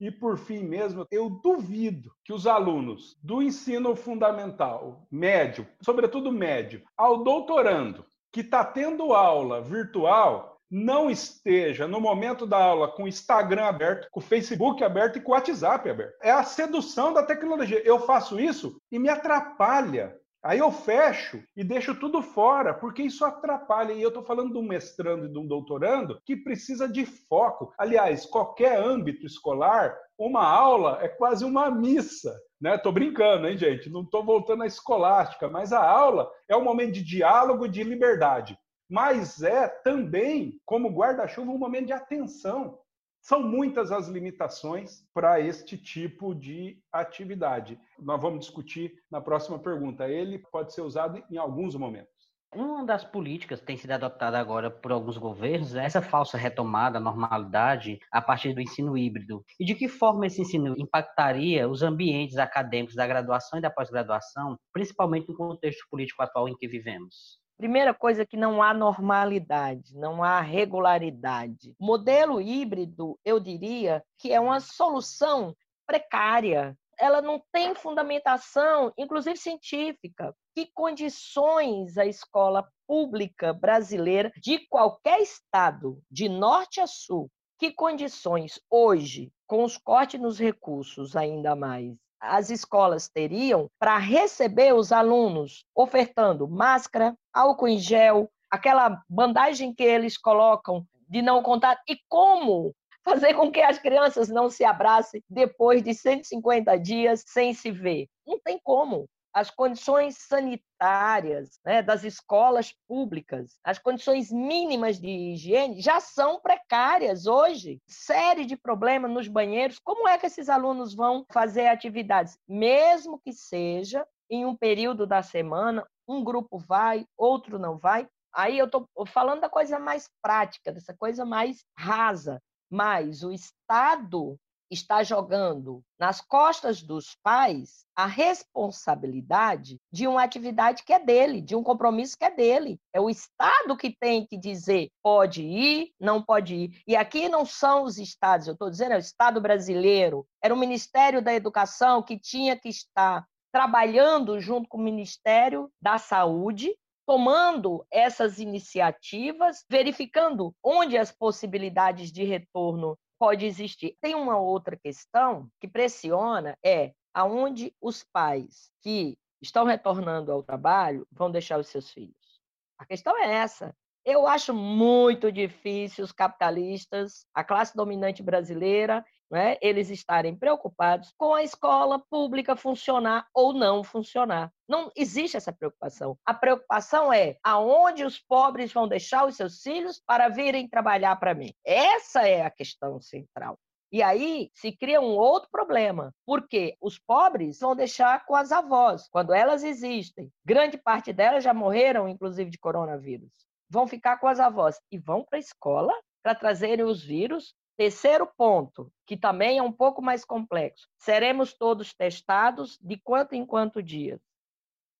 E 0.00 0.10
por 0.10 0.36
fim 0.36 0.64
mesmo, 0.64 1.06
eu 1.12 1.30
duvido 1.30 2.12
que 2.24 2.32
os 2.32 2.46
alunos 2.46 3.16
do 3.22 3.40
ensino 3.40 3.94
fundamental, 3.94 5.06
médio, 5.08 5.66
sobretudo 5.80 6.32
médio, 6.32 6.82
ao 6.96 7.22
doutorando, 7.22 8.04
que 8.32 8.40
está 8.40 8.64
tendo 8.64 9.14
aula 9.14 9.60
virtual, 9.60 10.52
não 10.68 11.10
esteja 11.10 11.86
no 11.86 12.00
momento 12.00 12.46
da 12.46 12.56
aula 12.56 12.88
com 12.88 13.04
o 13.04 13.08
Instagram 13.08 13.66
aberto, 13.66 14.08
com 14.10 14.20
o 14.20 14.22
Facebook 14.22 14.82
aberto 14.82 15.18
e 15.18 15.20
com 15.20 15.30
o 15.32 15.34
WhatsApp 15.34 15.88
aberto. 15.88 16.16
É 16.22 16.30
a 16.30 16.42
sedução 16.42 17.12
da 17.12 17.22
tecnologia. 17.22 17.80
Eu 17.84 18.00
faço 18.00 18.40
isso 18.40 18.80
e 18.90 18.98
me 18.98 19.10
atrapalha 19.10 20.18
Aí 20.42 20.58
eu 20.58 20.72
fecho 20.72 21.40
e 21.56 21.62
deixo 21.62 21.94
tudo 21.94 22.20
fora, 22.20 22.74
porque 22.74 23.02
isso 23.02 23.24
atrapalha. 23.24 23.92
E 23.92 24.02
eu 24.02 24.08
estou 24.08 24.24
falando 24.24 24.52
de 24.52 24.58
um 24.58 24.66
mestrando 24.66 25.26
e 25.26 25.28
de 25.28 25.38
um 25.38 25.46
doutorando 25.46 26.20
que 26.24 26.36
precisa 26.36 26.88
de 26.88 27.06
foco. 27.06 27.72
Aliás, 27.78 28.26
qualquer 28.26 28.76
âmbito 28.76 29.24
escolar, 29.24 29.96
uma 30.18 30.44
aula 30.44 30.98
é 31.00 31.06
quase 31.06 31.44
uma 31.44 31.70
missa. 31.70 32.36
Né? 32.60 32.76
Brincando, 32.92 33.46
hein, 33.46 33.56
gente? 33.56 33.88
Não 33.88 34.02
estou 34.02 34.24
voltando 34.24 34.64
à 34.64 34.66
escolástica, 34.66 35.48
mas 35.48 35.72
a 35.72 35.84
aula 35.84 36.28
é 36.48 36.56
um 36.56 36.64
momento 36.64 36.92
de 36.92 37.04
diálogo, 37.04 37.68
de 37.68 37.84
liberdade. 37.84 38.58
Mas 38.90 39.42
é 39.42 39.68
também, 39.68 40.60
como 40.66 40.90
guarda-chuva, 40.90 41.50
um 41.50 41.58
momento 41.58 41.86
de 41.86 41.92
atenção. 41.92 42.78
São 43.22 43.40
muitas 43.40 43.92
as 43.92 44.08
limitações 44.08 45.06
para 45.14 45.40
este 45.40 45.78
tipo 45.78 46.34
de 46.34 46.82
atividade. 46.92 47.78
Nós 47.96 48.20
vamos 48.20 48.40
discutir 48.40 48.92
na 49.08 49.20
próxima 49.20 49.60
pergunta. 49.60 50.08
Ele 50.08 50.40
pode 50.40 50.74
ser 50.74 50.80
usado 50.80 51.22
em 51.30 51.36
alguns 51.36 51.76
momentos. 51.76 52.10
Uma 52.52 52.84
das 52.84 53.04
políticas 53.04 53.60
que 53.60 53.66
tem 53.66 53.76
sido 53.76 53.92
adotada 53.92 54.38
agora 54.40 54.72
por 54.72 54.90
alguns 54.90 55.16
governos 55.16 55.76
é 55.76 55.84
essa 55.84 56.02
falsa 56.02 56.36
retomada 56.36 56.98
à 56.98 57.00
normalidade 57.00 58.00
a 58.10 58.20
partir 58.20 58.54
do 58.54 58.60
ensino 58.60 58.98
híbrido. 58.98 59.44
E 59.58 59.64
de 59.64 59.76
que 59.76 59.88
forma 59.88 60.26
esse 60.26 60.42
ensino 60.42 60.74
impactaria 60.76 61.68
os 61.68 61.80
ambientes 61.80 62.36
acadêmicos 62.36 62.96
da 62.96 63.06
graduação 63.06 63.60
e 63.60 63.62
da 63.62 63.70
pós-graduação, 63.70 64.58
principalmente 64.72 65.28
no 65.28 65.36
contexto 65.36 65.86
político 65.88 66.20
atual 66.22 66.48
em 66.48 66.56
que 66.56 66.66
vivemos? 66.66 67.41
Primeira 67.62 67.94
coisa 67.94 68.26
que 68.26 68.36
não 68.36 68.60
há 68.60 68.74
normalidade, 68.74 69.96
não 69.96 70.20
há 70.20 70.40
regularidade. 70.40 71.76
Modelo 71.78 72.40
híbrido, 72.40 73.16
eu 73.24 73.38
diria 73.38 74.02
que 74.18 74.32
é 74.32 74.40
uma 74.40 74.58
solução 74.58 75.54
precária. 75.86 76.76
Ela 76.98 77.22
não 77.22 77.40
tem 77.52 77.72
fundamentação, 77.72 78.92
inclusive 78.98 79.36
científica. 79.36 80.34
Que 80.56 80.72
condições 80.74 81.96
a 81.98 82.04
escola 82.04 82.68
pública 82.84 83.52
brasileira 83.52 84.32
de 84.42 84.66
qualquer 84.66 85.20
estado, 85.20 86.02
de 86.10 86.28
norte 86.28 86.80
a 86.80 86.86
sul, 86.88 87.30
que 87.60 87.70
condições 87.70 88.60
hoje, 88.68 89.30
com 89.46 89.62
os 89.62 89.78
cortes 89.78 90.20
nos 90.20 90.36
recursos 90.36 91.14
ainda 91.14 91.54
mais, 91.54 91.94
as 92.20 92.50
escolas 92.50 93.08
teriam 93.08 93.68
para 93.78 93.98
receber 93.98 94.74
os 94.74 94.90
alunos, 94.90 95.64
ofertando 95.76 96.48
máscara, 96.48 97.16
álcool 97.32 97.68
em 97.68 97.78
gel, 97.78 98.30
aquela 98.50 99.02
bandagem 99.08 99.74
que 99.74 99.82
eles 99.82 100.16
colocam 100.16 100.86
de 101.08 101.22
não 101.22 101.42
contato, 101.42 101.80
e 101.88 101.98
como 102.08 102.74
fazer 103.04 103.34
com 103.34 103.50
que 103.50 103.60
as 103.60 103.78
crianças 103.78 104.28
não 104.28 104.48
se 104.48 104.64
abracem 104.64 105.22
depois 105.28 105.82
de 105.82 105.94
150 105.94 106.76
dias 106.78 107.24
sem 107.26 107.52
se 107.52 107.70
ver. 107.70 108.06
Não 108.26 108.38
tem 108.38 108.60
como 108.62 109.08
as 109.32 109.50
condições 109.50 110.16
sanitárias 110.18 111.58
né, 111.64 111.82
das 111.82 112.04
escolas 112.04 112.74
públicas, 112.86 113.58
as 113.64 113.78
condições 113.78 114.30
mínimas 114.30 115.00
de 115.00 115.08
higiene 115.08 115.80
já 115.80 116.00
são 116.00 116.38
precárias 116.40 117.26
hoje. 117.26 117.80
Série 117.86 118.44
de 118.44 118.56
problemas 118.56 119.10
nos 119.10 119.28
banheiros. 119.28 119.78
Como 119.82 120.06
é 120.06 120.18
que 120.18 120.26
esses 120.26 120.48
alunos 120.48 120.94
vão 120.94 121.24
fazer 121.32 121.66
atividades? 121.68 122.36
Mesmo 122.46 123.18
que 123.24 123.32
seja 123.32 124.06
em 124.32 124.46
um 124.46 124.56
período 124.56 125.06
da 125.06 125.22
semana, 125.22 125.86
um 126.08 126.24
grupo 126.24 126.58
vai, 126.58 127.06
outro 127.18 127.58
não 127.58 127.76
vai. 127.76 128.08
Aí 128.34 128.56
eu 128.56 128.64
estou 128.64 128.88
falando 129.06 129.42
da 129.42 129.50
coisa 129.50 129.78
mais 129.78 130.08
prática, 130.22 130.72
dessa 130.72 130.94
coisa 130.94 131.22
mais 131.22 131.62
rasa. 131.76 132.40
Mas 132.70 133.22
o 133.22 133.30
Estado 133.30 134.40
está 134.70 135.02
jogando 135.02 135.82
nas 135.98 136.22
costas 136.22 136.82
dos 136.82 137.14
pais 137.22 137.84
a 137.94 138.06
responsabilidade 138.06 139.78
de 139.92 140.08
uma 140.08 140.22
atividade 140.22 140.82
que 140.82 140.94
é 140.94 140.98
dele, 140.98 141.42
de 141.42 141.54
um 141.54 141.62
compromisso 141.62 142.16
que 142.16 142.24
é 142.24 142.30
dele. 142.30 142.80
É 142.90 142.98
o 142.98 143.10
Estado 143.10 143.76
que 143.76 143.94
tem 143.94 144.26
que 144.26 144.38
dizer 144.38 144.88
pode 145.02 145.42
ir, 145.42 145.92
não 146.00 146.22
pode 146.22 146.54
ir. 146.54 146.82
E 146.86 146.96
aqui 146.96 147.28
não 147.28 147.44
são 147.44 147.84
os 147.84 147.98
estados, 147.98 148.46
eu 148.46 148.54
estou 148.54 148.70
dizendo, 148.70 148.92
é 148.92 148.96
o 148.96 148.98
Estado 148.98 149.42
brasileiro. 149.42 150.26
Era 150.42 150.54
o 150.54 150.58
Ministério 150.58 151.20
da 151.20 151.34
Educação 151.34 152.02
que 152.02 152.18
tinha 152.18 152.58
que 152.58 152.70
estar 152.70 153.26
trabalhando 153.52 154.40
junto 154.40 154.68
com 154.68 154.78
o 154.78 154.82
Ministério 154.82 155.70
da 155.80 155.98
Saúde 155.98 156.74
tomando 157.06 157.84
essas 157.90 158.38
iniciativas, 158.38 159.64
verificando 159.68 160.54
onde 160.62 160.96
as 160.96 161.10
possibilidades 161.12 162.12
de 162.12 162.24
retorno 162.24 162.96
pode 163.18 163.44
existir. 163.44 163.96
Tem 164.00 164.14
uma 164.14 164.38
outra 164.38 164.76
questão 164.76 165.48
que 165.60 165.68
pressiona 165.68 166.56
é 166.64 166.92
aonde 167.12 167.74
os 167.80 168.02
pais 168.02 168.70
que 168.80 169.18
estão 169.40 169.64
retornando 169.64 170.32
ao 170.32 170.42
trabalho 170.42 171.06
vão 171.10 171.30
deixar 171.30 171.58
os 171.58 171.68
seus 171.68 171.90
filhos. 171.90 172.40
A 172.78 172.86
questão 172.86 173.16
é 173.18 173.34
essa. 173.34 173.74
Eu 174.04 174.26
acho 174.26 174.52
muito 174.54 175.30
difícil 175.30 176.04
os 176.04 176.10
capitalistas, 176.10 177.24
a 177.34 177.44
classe 177.44 177.76
dominante 177.76 178.22
brasileira, 178.22 179.04
né, 179.32 179.56
eles 179.62 179.88
estarem 179.88 180.36
preocupados 180.36 181.10
com 181.16 181.34
a 181.34 181.42
escola 181.42 181.98
pública 182.10 182.54
funcionar 182.54 183.26
ou 183.32 183.54
não 183.54 183.82
funcionar. 183.82 184.52
Não 184.68 184.92
existe 184.94 185.38
essa 185.38 185.50
preocupação. 185.50 186.18
A 186.26 186.34
preocupação 186.34 187.10
é 187.10 187.38
aonde 187.42 188.04
os 188.04 188.18
pobres 188.18 188.70
vão 188.70 188.86
deixar 188.86 189.26
os 189.26 189.34
seus 189.34 189.62
filhos 189.62 190.02
para 190.06 190.28
virem 190.28 190.68
trabalhar 190.68 191.16
para 191.16 191.34
mim. 191.34 191.54
Essa 191.64 192.28
é 192.28 192.42
a 192.42 192.50
questão 192.50 193.00
central. 193.00 193.58
E 193.90 194.02
aí 194.02 194.50
se 194.54 194.70
cria 194.72 195.00
um 195.00 195.16
outro 195.16 195.48
problema, 195.50 196.14
porque 196.26 196.76
os 196.80 196.98
pobres 196.98 197.58
vão 197.58 197.74
deixar 197.74 198.24
com 198.26 198.34
as 198.34 198.52
avós, 198.52 199.08
quando 199.08 199.32
elas 199.32 199.64
existem. 199.64 200.30
Grande 200.44 200.76
parte 200.76 201.12
delas 201.12 201.42
já 201.42 201.54
morreram, 201.54 202.08
inclusive, 202.08 202.50
de 202.50 202.58
coronavírus. 202.58 203.30
Vão 203.68 203.86
ficar 203.86 204.18
com 204.18 204.26
as 204.26 204.40
avós 204.40 204.78
e 204.90 204.98
vão 204.98 205.24
para 205.24 205.38
a 205.38 205.40
escola 205.40 205.92
para 206.22 206.34
trazerem 206.34 206.84
os 206.84 207.02
vírus 207.02 207.54
Terceiro 207.82 208.28
ponto, 208.28 208.92
que 209.04 209.16
também 209.16 209.58
é 209.58 209.62
um 209.62 209.72
pouco 209.72 210.00
mais 210.00 210.24
complexo: 210.24 210.88
seremos 210.96 211.52
todos 211.52 211.92
testados 211.92 212.78
de 212.80 212.96
quanto 212.96 213.34
em 213.34 213.44
quanto 213.44 213.82
dias? 213.82 214.20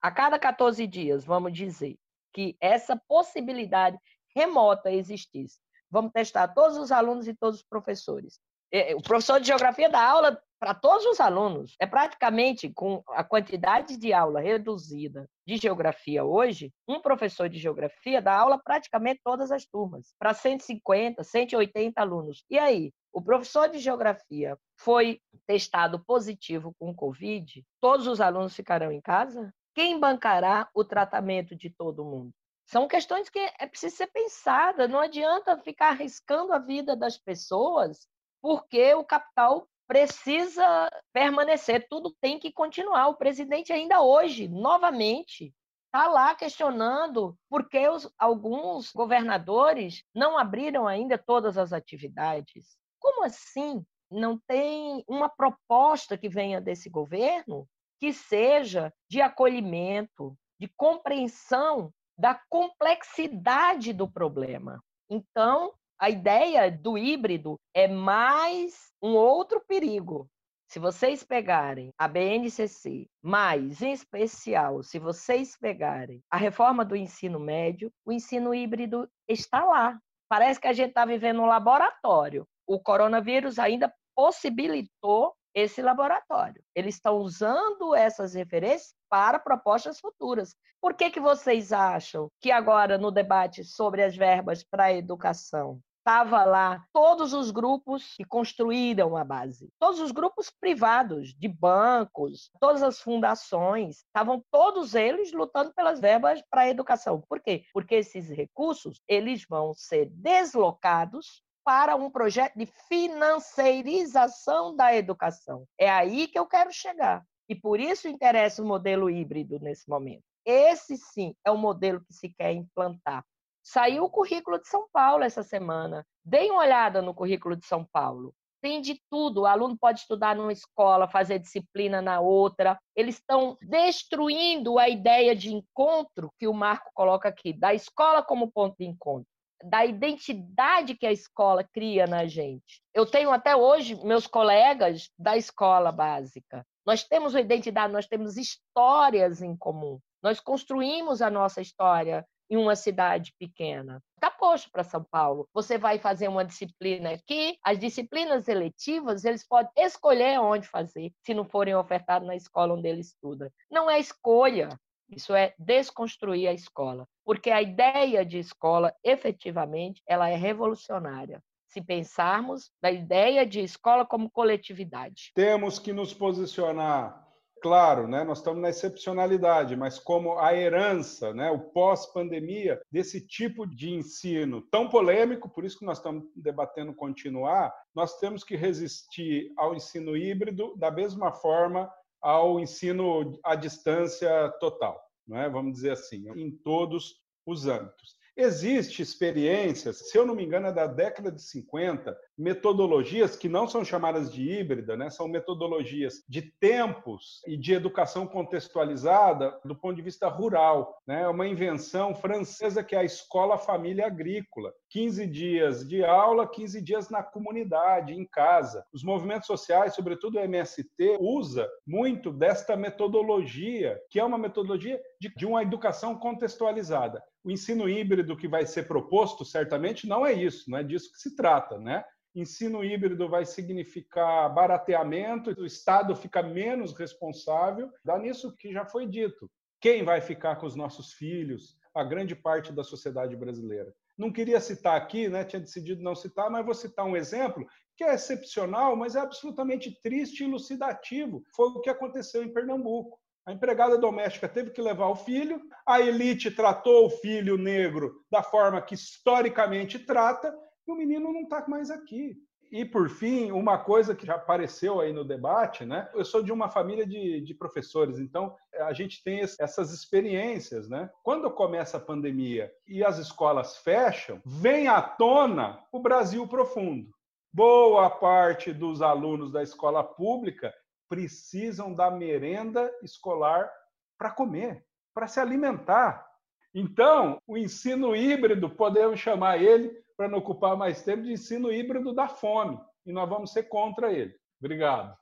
A 0.01 0.11
cada 0.11 0.37
14 0.37 0.85
dias, 0.89 1.25
vamos 1.25 1.53
dizer 1.53 1.97
que 2.33 2.57
essa 2.61 3.01
possibilidade 3.07 3.97
remota 4.35 4.91
existisse. 4.91 5.61
Vamos 5.89 6.11
testar 6.11 6.49
todos 6.49 6.77
os 6.77 6.91
alunos 6.91 7.29
e 7.29 7.35
todos 7.37 7.61
os 7.61 7.65
professores. 7.65 8.41
É, 8.73 8.97
o 8.97 9.01
professor 9.01 9.39
de 9.39 9.47
geografia 9.47 9.89
dá 9.89 10.05
aula 10.05 10.43
para 10.63 10.75
todos 10.75 11.05
os 11.07 11.19
alunos. 11.19 11.75
É 11.81 11.87
praticamente 11.87 12.73
com 12.73 13.03
a 13.09 13.25
quantidade 13.25 13.97
de 13.97 14.13
aula 14.13 14.41
reduzida 14.41 15.29
de 15.45 15.57
geografia 15.57 16.25
hoje, 16.25 16.73
um 16.87 17.01
professor 17.01 17.49
de 17.49 17.59
geografia 17.59 18.23
dá 18.23 18.39
aula 18.39 18.61
praticamente 18.63 19.21
todas 19.25 19.51
as 19.51 19.67
turmas, 19.67 20.15
para 20.21 20.33
150, 20.33 21.25
180 21.25 22.01
alunos. 22.01 22.45
E 22.49 22.61
aí, 22.61 22.93
o 23.13 23.21
professor 23.21 23.69
de 23.69 23.81
geografia 23.81 24.57
foi 24.79 25.21
testado 25.49 25.99
positivo 26.05 26.73
com 26.79 26.95
Covid, 26.95 27.65
todos 27.81 28.07
os 28.07 28.21
alunos 28.21 28.55
ficarão 28.55 28.93
em 28.93 29.01
casa? 29.01 29.53
Quem 29.75 29.99
bancará 29.99 30.69
o 30.73 30.85
tratamento 30.85 31.57
de 31.57 31.71
todo 31.71 32.05
mundo? 32.05 32.31
São 32.67 32.87
questões 32.87 33.29
que 33.29 33.41
é 33.59 33.67
preciso 33.67 33.97
ser 33.97 34.07
pensada. 34.13 34.87
Não 34.87 35.01
adianta 35.01 35.59
ficar 35.59 35.89
arriscando 35.89 36.53
a 36.53 36.61
vida 36.61 36.95
das 36.95 37.19
pessoas 37.19 38.07
porque 38.41 38.93
o 38.95 39.05
capital 39.05 39.69
precisa 39.93 40.91
permanecer, 41.13 41.87
tudo 41.87 42.17
tem 42.19 42.39
que 42.39 42.51
continuar. 42.51 43.09
O 43.09 43.17
presidente 43.17 43.75
ainda 43.75 44.01
hoje, 44.01 44.49
novamente, 44.49 45.55
está 45.85 46.09
lá 46.09 46.35
questionando 46.35 47.37
por 47.47 47.69
que 47.69 47.87
os, 47.91 48.11
alguns 48.19 48.91
governadores 48.91 50.03
não 50.15 50.39
abriram 50.39 50.89
ainda 50.89 51.19
todas 51.19 51.59
as 51.59 51.75
atividades. 51.75 52.75
Como 52.99 53.23
assim? 53.23 53.85
Não 54.11 54.39
tem 54.49 55.05
uma 55.07 55.29
proposta 55.29 56.17
que 56.17 56.27
venha 56.27 56.59
desse 56.59 56.89
governo 56.89 57.69
que 58.01 58.15
seja 58.15 58.91
de 59.11 59.21
acolhimento, 59.21 60.35
de 60.59 60.69
compreensão 60.75 61.93
da 62.17 62.41
complexidade 62.49 63.93
do 63.93 64.11
problema. 64.11 64.83
Então, 65.11 65.75
a 66.03 66.11
ideia 66.11 66.69
do 66.69 66.99
híbrido 66.99 67.61
é 67.73 67.87
mais 67.87 68.91
um 69.01 69.15
outro 69.15 69.63
perigo. 69.69 70.29
Se 70.67 70.81
vocês 70.81 71.23
pegarem 71.23 71.93
a 71.97 72.09
BNCC, 72.09 73.07
mas 73.23 73.81
em 73.81 73.93
especial, 73.93 74.83
se 74.83 74.99
vocês 74.99 75.57
pegarem 75.57 76.21
a 76.29 76.37
reforma 76.37 76.85
do 76.85 76.97
ensino 76.97 77.39
médio, 77.39 77.89
o 78.05 78.11
ensino 78.11 78.53
híbrido 78.53 79.09
está 79.29 79.65
lá. 79.65 79.97
Parece 80.29 80.61
que 80.61 80.67
a 80.67 80.73
gente 80.73 80.89
está 80.89 81.05
vivendo 81.05 81.41
um 81.41 81.47
laboratório. 81.47 82.49
O 82.67 82.81
coronavírus 82.81 83.61
ainda 83.61 83.95
possibilitou 84.13 85.33
esse 85.55 85.81
laboratório. 85.81 86.65
Eles 86.75 86.97
estão 86.97 87.19
usando 87.19 87.95
essas 87.95 88.35
referências 88.35 88.93
para 89.09 89.39
propostas 89.39 90.01
futuras. 90.01 90.57
Por 90.81 90.95
que, 90.95 91.11
que 91.11 91.21
vocês 91.21 91.73
acham 91.73 92.29
que 92.41 92.51
agora, 92.51 92.99
no 92.99 93.13
debate 93.13 93.63
sobre 93.63 94.03
as 94.03 94.17
verbas 94.17 94.65
para 94.65 94.87
a 94.87 94.93
educação, 94.93 95.81
estava 96.03 96.45
lá 96.45 96.85
todos 96.93 97.33
os 97.33 97.53
grupos 97.53 98.15
que 98.17 98.25
construíram 98.25 99.17
a 99.17 99.25
base, 99.25 99.69
todos 99.79 100.01
os 100.01 100.11
grupos 100.11 100.51
privados 100.51 101.33
de 101.33 101.47
bancos, 101.49 102.51
todas 102.61 102.83
as 102.83 103.01
fundações, 103.01 103.99
estavam 103.99 104.45
todos 104.51 104.97
eles 104.97 105.33
lutando 105.33 105.73
pelas 105.73 106.01
verbas 106.01 106.43
para 106.51 106.63
a 106.63 106.69
educação. 106.69 107.23
Por 107.29 107.41
quê? 107.41 107.65
Porque 107.73 107.95
esses 107.95 108.29
recursos 108.29 109.01
eles 109.07 109.47
vão 109.49 109.73
ser 109.75 110.11
deslocados 110.11 111.41
para 111.65 111.95
um 111.95 112.11
projeto 112.11 112.59
de 112.59 112.67
financeirização 112.89 114.75
da 114.75 114.93
educação. 114.95 115.65
É 115.79 115.89
aí 115.89 116.27
que 116.27 116.39
eu 116.39 116.47
quero 116.47 116.73
chegar. 116.73 117.25
E 117.49 117.55
por 117.55 117.79
isso 117.79 118.09
interessa 118.09 118.61
o 118.63 118.67
modelo 118.67 119.09
híbrido 119.09 119.61
nesse 119.61 119.89
momento. 119.89 120.25
Esse 120.45 120.97
sim 120.97 121.35
é 121.45 121.51
o 121.53 121.57
modelo 121.57 122.05
que 122.05 122.13
se 122.13 122.29
quer 122.29 122.53
implantar. 122.53 123.25
Saiu 123.63 124.05
o 124.05 124.11
currículo 124.11 124.61
de 124.61 124.69
São 124.69 124.87
Paulo 124.93 125.25
essa 125.25 125.43
semana. 125.43 126.05
Deem 126.25 126.51
uma 126.51 126.63
olhada 126.63 127.01
no 127.01 127.15
currículo 127.15 127.57
de 127.57 127.67
São 127.67 127.87
Paulo. 127.93 128.35
Tem 128.61 128.81
de 128.81 129.01
tudo. 129.11 129.43
O 129.43 129.47
aluno 129.47 129.77
pode 129.79 130.01
estudar 130.01 130.37
numa 130.37 130.53
escola, 130.53 131.09
fazer 131.09 131.39
disciplina 131.39 132.01
na 132.01 132.21
outra. 132.21 132.79
Eles 132.95 133.17
estão 133.17 133.57
destruindo 133.61 134.79
a 134.79 134.89
ideia 134.89 135.35
de 135.35 135.53
encontro 135.53 136.33
que 136.39 136.47
o 136.47 136.55
Marco 136.55 136.91
coloca 136.95 137.29
aqui, 137.29 137.53
da 137.53 137.75
escola 137.75 138.23
como 138.23 138.51
ponto 138.51 138.77
de 138.79 138.85
encontro 138.85 139.27
da 139.63 139.85
identidade 139.85 140.97
que 140.97 141.07
a 141.07 141.13
escola 141.13 141.65
cria 141.65 142.07
na 142.07 142.27
gente. 142.27 142.83
Eu 142.93 143.07
tenho 143.07 143.31
até 143.31 143.55
hoje 143.55 143.95
meus 144.05 144.27
colegas 144.27 145.11
da 145.19 145.37
escola 145.37 145.93
básica. 145.93 146.67
Nós 146.85 147.05
temos 147.05 147.35
uma 147.35 147.41
identidade, 147.41 147.93
nós 147.93 148.07
temos 148.07 148.37
histórias 148.37 149.41
em 149.41 149.57
comum. 149.57 150.01
Nós 150.23 150.41
construímos 150.41 151.23
a 151.23 151.31
nossa 151.31 151.61
história 151.61 152.27
em 152.53 152.57
uma 152.59 152.77
cidade 152.77 153.33
pequena. 153.39 154.03
Está 154.15 154.31
posto 154.31 154.71
para 154.71 154.85
São 154.85 155.03
Paulo. 155.03 155.49
Você 155.55 155.79
vai 155.79 155.99
fazer 155.99 156.29
uma 156.29 156.45
disciplina 156.45 157.11
aqui, 157.13 157.57
as 157.65 157.79
disciplinas 157.79 158.47
eletivas, 158.47 159.25
eles 159.25 159.43
podem 159.43 159.73
escolher 159.79 160.39
onde 160.39 160.69
fazer, 160.69 161.11
se 161.25 161.33
não 161.33 161.47
forem 161.47 161.75
ofertadas 161.75 162.29
na 162.29 162.37
escola 162.37 162.75
onde 162.75 162.87
ele 162.87 163.01
estuda. 163.01 163.51
Não 163.71 163.91
é 163.91 163.99
escolha, 163.99 164.69
isso 165.09 165.35
é 165.35 165.55
desconstruir 165.59 166.47
a 166.47 166.53
escola, 166.53 167.09
porque 167.25 167.51
a 167.51 167.63
ideia 167.63 168.23
de 168.23 168.39
escola, 168.39 168.95
efetivamente, 169.03 170.03
ela 170.07 170.29
é 170.29 170.37
revolucionária. 170.37 171.43
Se 171.69 171.81
pensarmos 171.81 172.71
na 172.83 172.91
ideia 172.91 173.47
de 173.47 173.61
escola 173.61 174.05
como 174.05 174.31
coletividade. 174.31 175.33
Temos 175.35 175.79
que 175.79 175.91
nos 175.91 176.13
posicionar 176.13 177.22
claro, 177.63 178.09
né, 178.09 178.25
nós 178.25 178.39
estamos 178.39 178.61
na 178.61 178.69
excepcionalidade, 178.69 179.77
mas 179.77 179.99
como 179.99 180.39
a 180.39 180.55
herança, 180.55 181.33
né, 181.33 181.51
o 181.51 181.59
pós-pandemia 181.59 182.83
desse 182.91 183.25
tipo 183.25 183.65
de 183.65 183.91
ensino 183.91 184.61
tão 184.63 184.89
polêmico, 184.89 185.49
por 185.49 185.65
isso 185.65 185.79
que 185.79 185.85
nós 185.85 185.99
estamos 185.99 186.25
debatendo 186.35 186.93
continuar, 186.93 187.73
nós 187.95 188.19
temos 188.19 188.43
que 188.43 188.57
resistir 188.57 189.53
ao 189.57 189.75
ensino 189.75 190.17
híbrido 190.17 190.75
da 190.77 190.91
mesma 190.91 191.33
forma 191.33 191.91
ao 192.21 192.59
ensino 192.59 193.39
à 193.45 193.55
distância 193.55 194.49
total, 194.61 195.01
não 195.27 195.39
é? 195.39 195.49
vamos 195.49 195.73
dizer 195.73 195.93
assim, 195.93 196.29
em 196.37 196.51
todos 196.51 197.15
os 197.47 197.67
âmbitos. 197.67 198.17
Existem 198.35 199.03
experiências, 199.03 200.09
se 200.09 200.17
eu 200.17 200.25
não 200.25 200.35
me 200.35 200.43
engano, 200.43 200.69
é 200.69 200.73
da 200.73 200.87
década 200.87 201.31
de 201.31 201.43
50, 201.43 202.17
metodologias 202.37 203.37
que 203.37 203.47
não 203.47 203.69
são 203.69 203.85
chamadas 203.85 204.33
de 204.33 204.51
híbrida, 204.51 204.97
né? 204.97 205.11
são 205.11 205.29
metodologias 205.29 206.25
de 206.27 206.41
tempos 206.41 207.43
e 207.47 207.59
de 207.59 207.75
educação 207.75 208.27
contextualizada 208.27 209.61
do 209.65 209.77
ponto 209.77 209.97
de 209.97 210.03
vista 210.03 210.29
rural. 210.29 210.97
Né? 211.07 211.23
É 211.23 211.29
uma 211.29 211.47
invenção 211.47 212.15
francesa 212.15 212.83
que 212.83 212.97
é 212.97 213.01
a 213.01 213.05
Escola 213.05 213.59
Família 213.59 214.07
Agrícola. 214.07 214.73
15 214.89 215.27
dias 215.27 215.87
de 215.87 216.03
aula, 216.03 216.47
15 216.47 216.81
dias 216.81 217.11
na 217.11 217.23
comunidade, 217.23 218.15
em 218.15 218.27
casa. 218.27 218.85
Os 218.93 219.05
movimentos 219.05 219.47
sociais, 219.47 219.95
sobretudo 219.95 220.39
o 220.39 220.41
MST, 220.41 221.19
usa 221.21 221.69
muito 221.87 222.33
desta 222.33 222.77
metodologia, 222.77 224.01
que 224.11 224.19
é 224.19 224.25
uma 224.25 224.39
metodologia 224.39 225.01
de 225.37 225.47
uma 225.47 225.63
educação 225.63 226.19
contextualizada. 226.19 227.23
O 227.45 227.51
ensino 227.51 227.89
híbrido 227.89 228.37
que 228.37 228.47
vai 228.47 228.65
ser 228.67 228.87
proposto, 228.87 229.45
certamente, 229.45 230.07
não 230.07 230.25
é 230.25 230.33
isso, 230.33 230.71
não 230.71 230.79
é 230.79 230.83
disso 230.85 231.13
que 231.13 231.19
se 231.19 231.35
trata, 231.35 231.79
né? 231.79 232.05
Ensino 232.35 232.83
híbrido 232.83 233.29
vai 233.29 233.45
significar 233.45 234.53
barateamento, 234.55 235.51
o 235.61 235.67
Estado 235.67 236.17
fica 236.17 236.43
menos 236.43 236.97
responsável. 236.97 237.91
Dá 238.03 238.19
nisso 238.19 238.57
que 238.57 238.73
já 238.73 238.87
foi 238.87 239.07
dito. 239.07 239.51
Quem 239.81 240.03
vai 240.03 240.21
ficar 240.21 240.57
com 240.57 240.67
os 240.67 240.75
nossos 240.75 241.13
filhos? 241.13 241.77
A 241.95 242.03
grande 242.03 242.35
parte 242.35 242.73
da 242.73 242.83
sociedade 242.83 243.37
brasileira. 243.37 243.93
Não 244.17 244.33
queria 244.33 244.61
citar 244.61 244.97
aqui, 244.97 245.29
né? 245.29 245.45
tinha 245.45 245.61
decidido 245.61 246.03
não 246.03 246.15
citar, 246.15 246.51
mas 246.51 246.65
vou 246.65 246.75
citar 246.75 247.05
um 247.05 247.17
exemplo 247.17 247.67
que 247.97 248.05
é 248.05 248.15
excepcional, 248.15 248.97
mas 248.97 249.15
é 249.15 249.21
absolutamente 249.21 250.01
triste 250.03 250.41
e 250.41 250.47
elucidativo. 250.47 251.43
Foi 251.55 251.69
o 251.69 251.81
que 251.81 251.91
aconteceu 251.91 252.43
em 252.43 252.53
Pernambuco. 252.53 253.21
A 253.45 253.53
empregada 253.53 253.99
doméstica 253.99 254.49
teve 254.49 254.71
que 254.71 254.81
levar 254.81 255.09
o 255.09 255.17
filho, 255.17 255.61
a 255.85 256.01
elite 256.01 256.51
tratou 256.51 257.07
o 257.07 257.11
filho 257.11 257.59
negro 257.59 258.23
da 258.31 258.43
forma 258.43 258.81
que 258.81 258.95
historicamente 258.95 259.99
trata, 259.99 260.57
e 260.87 260.93
o 260.93 260.95
menino 260.95 261.33
não 261.33 261.43
está 261.43 261.67
mais 261.67 261.91
aqui. 261.91 262.37
E, 262.71 262.87
por 262.87 263.11
fim, 263.11 263.51
uma 263.51 263.77
coisa 263.77 264.15
que 264.15 264.25
já 264.25 264.37
apareceu 264.37 265.01
aí 265.01 265.13
no 265.13 265.25
debate, 265.25 265.85
né? 265.85 266.09
Eu 266.15 266.25
sou 266.25 266.43
de 266.43 266.51
uma 266.51 266.71
família 266.71 267.07
de, 267.07 267.41
de 267.43 267.55
professores, 267.55 268.19
então 268.19 268.57
a 268.81 268.95
gente 268.95 269.23
tem 269.23 269.41
essas 269.41 269.93
experiências, 269.93 270.89
né? 270.89 271.11
Quando 271.23 271.51
começa 271.51 271.99
a 271.99 272.01
pandemia 272.01 272.73
e 272.87 273.05
as 273.05 273.19
escolas 273.19 273.77
fecham, 273.77 274.41
vem 274.47 274.89
à 274.89 275.03
tona 275.03 275.85
o 275.93 276.01
Brasil 276.01 276.47
profundo. 276.47 277.11
Boa 277.53 278.09
parte 278.09 278.73
dos 278.73 279.03
alunos 279.03 279.53
da 279.53 279.63
escola 279.63 280.03
pública 280.03 280.73
precisam 281.13 281.93
da 281.93 282.11
merenda 282.11 282.91
escolar 283.03 283.71
para 284.17 284.31
comer, 284.31 284.83
para 285.13 285.27
se 285.27 285.39
alimentar. 285.39 286.27
Então, 286.75 287.37
o 287.47 287.59
ensino 287.59 288.17
híbrido, 288.17 288.71
podemos 288.71 289.21
chamar 289.21 289.63
ele, 289.63 289.91
para 290.17 290.27
não 290.27 290.39
ocupar 290.39 290.75
mais 290.75 291.03
tempo, 291.03 291.25
de 291.25 291.33
ensino 291.33 291.71
híbrido 291.71 292.15
da 292.15 292.29
fome. 292.29 292.81
E 293.05 293.13
nós 293.13 293.29
vamos 293.29 293.53
ser 293.53 293.65
contra 293.65 294.11
ele. 294.11 294.35
Obrigado. 294.59 295.15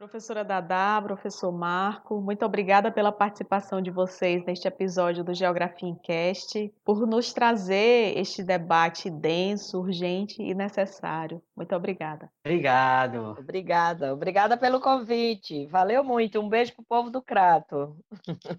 Professora 0.00 0.42
Dadá, 0.42 0.98
professor 1.02 1.52
Marco, 1.52 2.22
muito 2.22 2.42
obrigada 2.42 2.90
pela 2.90 3.12
participação 3.12 3.82
de 3.82 3.90
vocês 3.90 4.42
neste 4.46 4.66
episódio 4.66 5.22
do 5.22 5.34
Geografia 5.34 5.86
em 5.86 5.94
Cast, 5.94 6.72
por 6.82 7.06
nos 7.06 7.34
trazer 7.34 8.16
este 8.16 8.42
debate 8.42 9.10
denso, 9.10 9.78
urgente 9.78 10.42
e 10.42 10.54
necessário. 10.54 11.42
Muito 11.54 11.76
obrigada. 11.76 12.30
Obrigado. 12.42 13.36
Obrigada. 13.38 14.14
Obrigada 14.14 14.56
pelo 14.56 14.80
convite. 14.80 15.66
Valeu 15.66 16.02
muito. 16.02 16.40
Um 16.40 16.48
beijo 16.48 16.72
para 16.76 16.82
o 16.82 16.86
povo 16.86 17.10
do 17.10 17.20
Crato. 17.20 17.94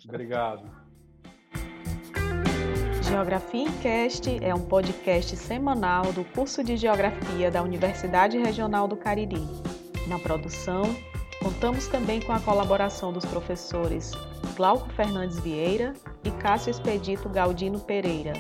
Obrigado. 0.07 0.69
Geografia 3.01 3.63
em 3.63 3.71
Cast 3.79 4.45
é 4.45 4.53
um 4.53 4.67
podcast 4.67 5.35
semanal 5.37 6.13
do 6.13 6.23
curso 6.23 6.63
de 6.63 6.77
Geografia 6.77 7.49
da 7.49 7.63
Universidade 7.63 8.37
Regional 8.37 8.87
do 8.87 8.95
Cariri. 8.95 9.41
Na 10.07 10.19
produção, 10.19 10.83
Contamos 11.41 11.87
também 11.87 12.21
com 12.21 12.31
a 12.31 12.39
colaboração 12.39 13.11
dos 13.11 13.25
professores 13.25 14.11
Glauco 14.55 14.89
Fernandes 14.93 15.39
Vieira 15.39 15.93
e 16.23 16.29
Cássio 16.31 16.69
Expedito 16.69 17.27
Galdino 17.29 17.79
Pereira, 17.79 18.33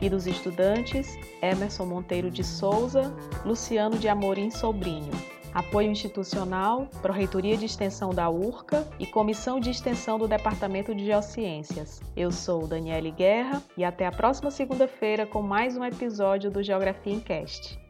e 0.00 0.08
dos 0.08 0.26
estudantes 0.26 1.18
Emerson 1.42 1.84
Monteiro 1.84 2.30
de 2.30 2.42
Souza, 2.42 3.14
Luciano 3.44 3.98
de 3.98 4.08
Amorim 4.08 4.50
Sobrinho. 4.50 5.12
Apoio 5.52 5.90
institucional, 5.90 6.86
Proreitoria 7.02 7.56
de 7.56 7.66
Extensão 7.66 8.10
da 8.10 8.30
URCA 8.30 8.86
e 8.98 9.06
Comissão 9.06 9.58
de 9.58 9.70
Extensão 9.70 10.18
do 10.18 10.28
Departamento 10.28 10.94
de 10.94 11.04
Geociências. 11.04 12.00
Eu 12.16 12.30
sou 12.30 12.66
Daniele 12.66 13.10
Guerra 13.10 13.62
e 13.76 13.84
até 13.84 14.06
a 14.06 14.12
próxima 14.12 14.50
segunda-feira 14.50 15.26
com 15.26 15.42
mais 15.42 15.76
um 15.76 15.84
episódio 15.84 16.50
do 16.50 16.62
Geografia 16.62 17.12
em 17.12 17.20
Cast. 17.20 17.87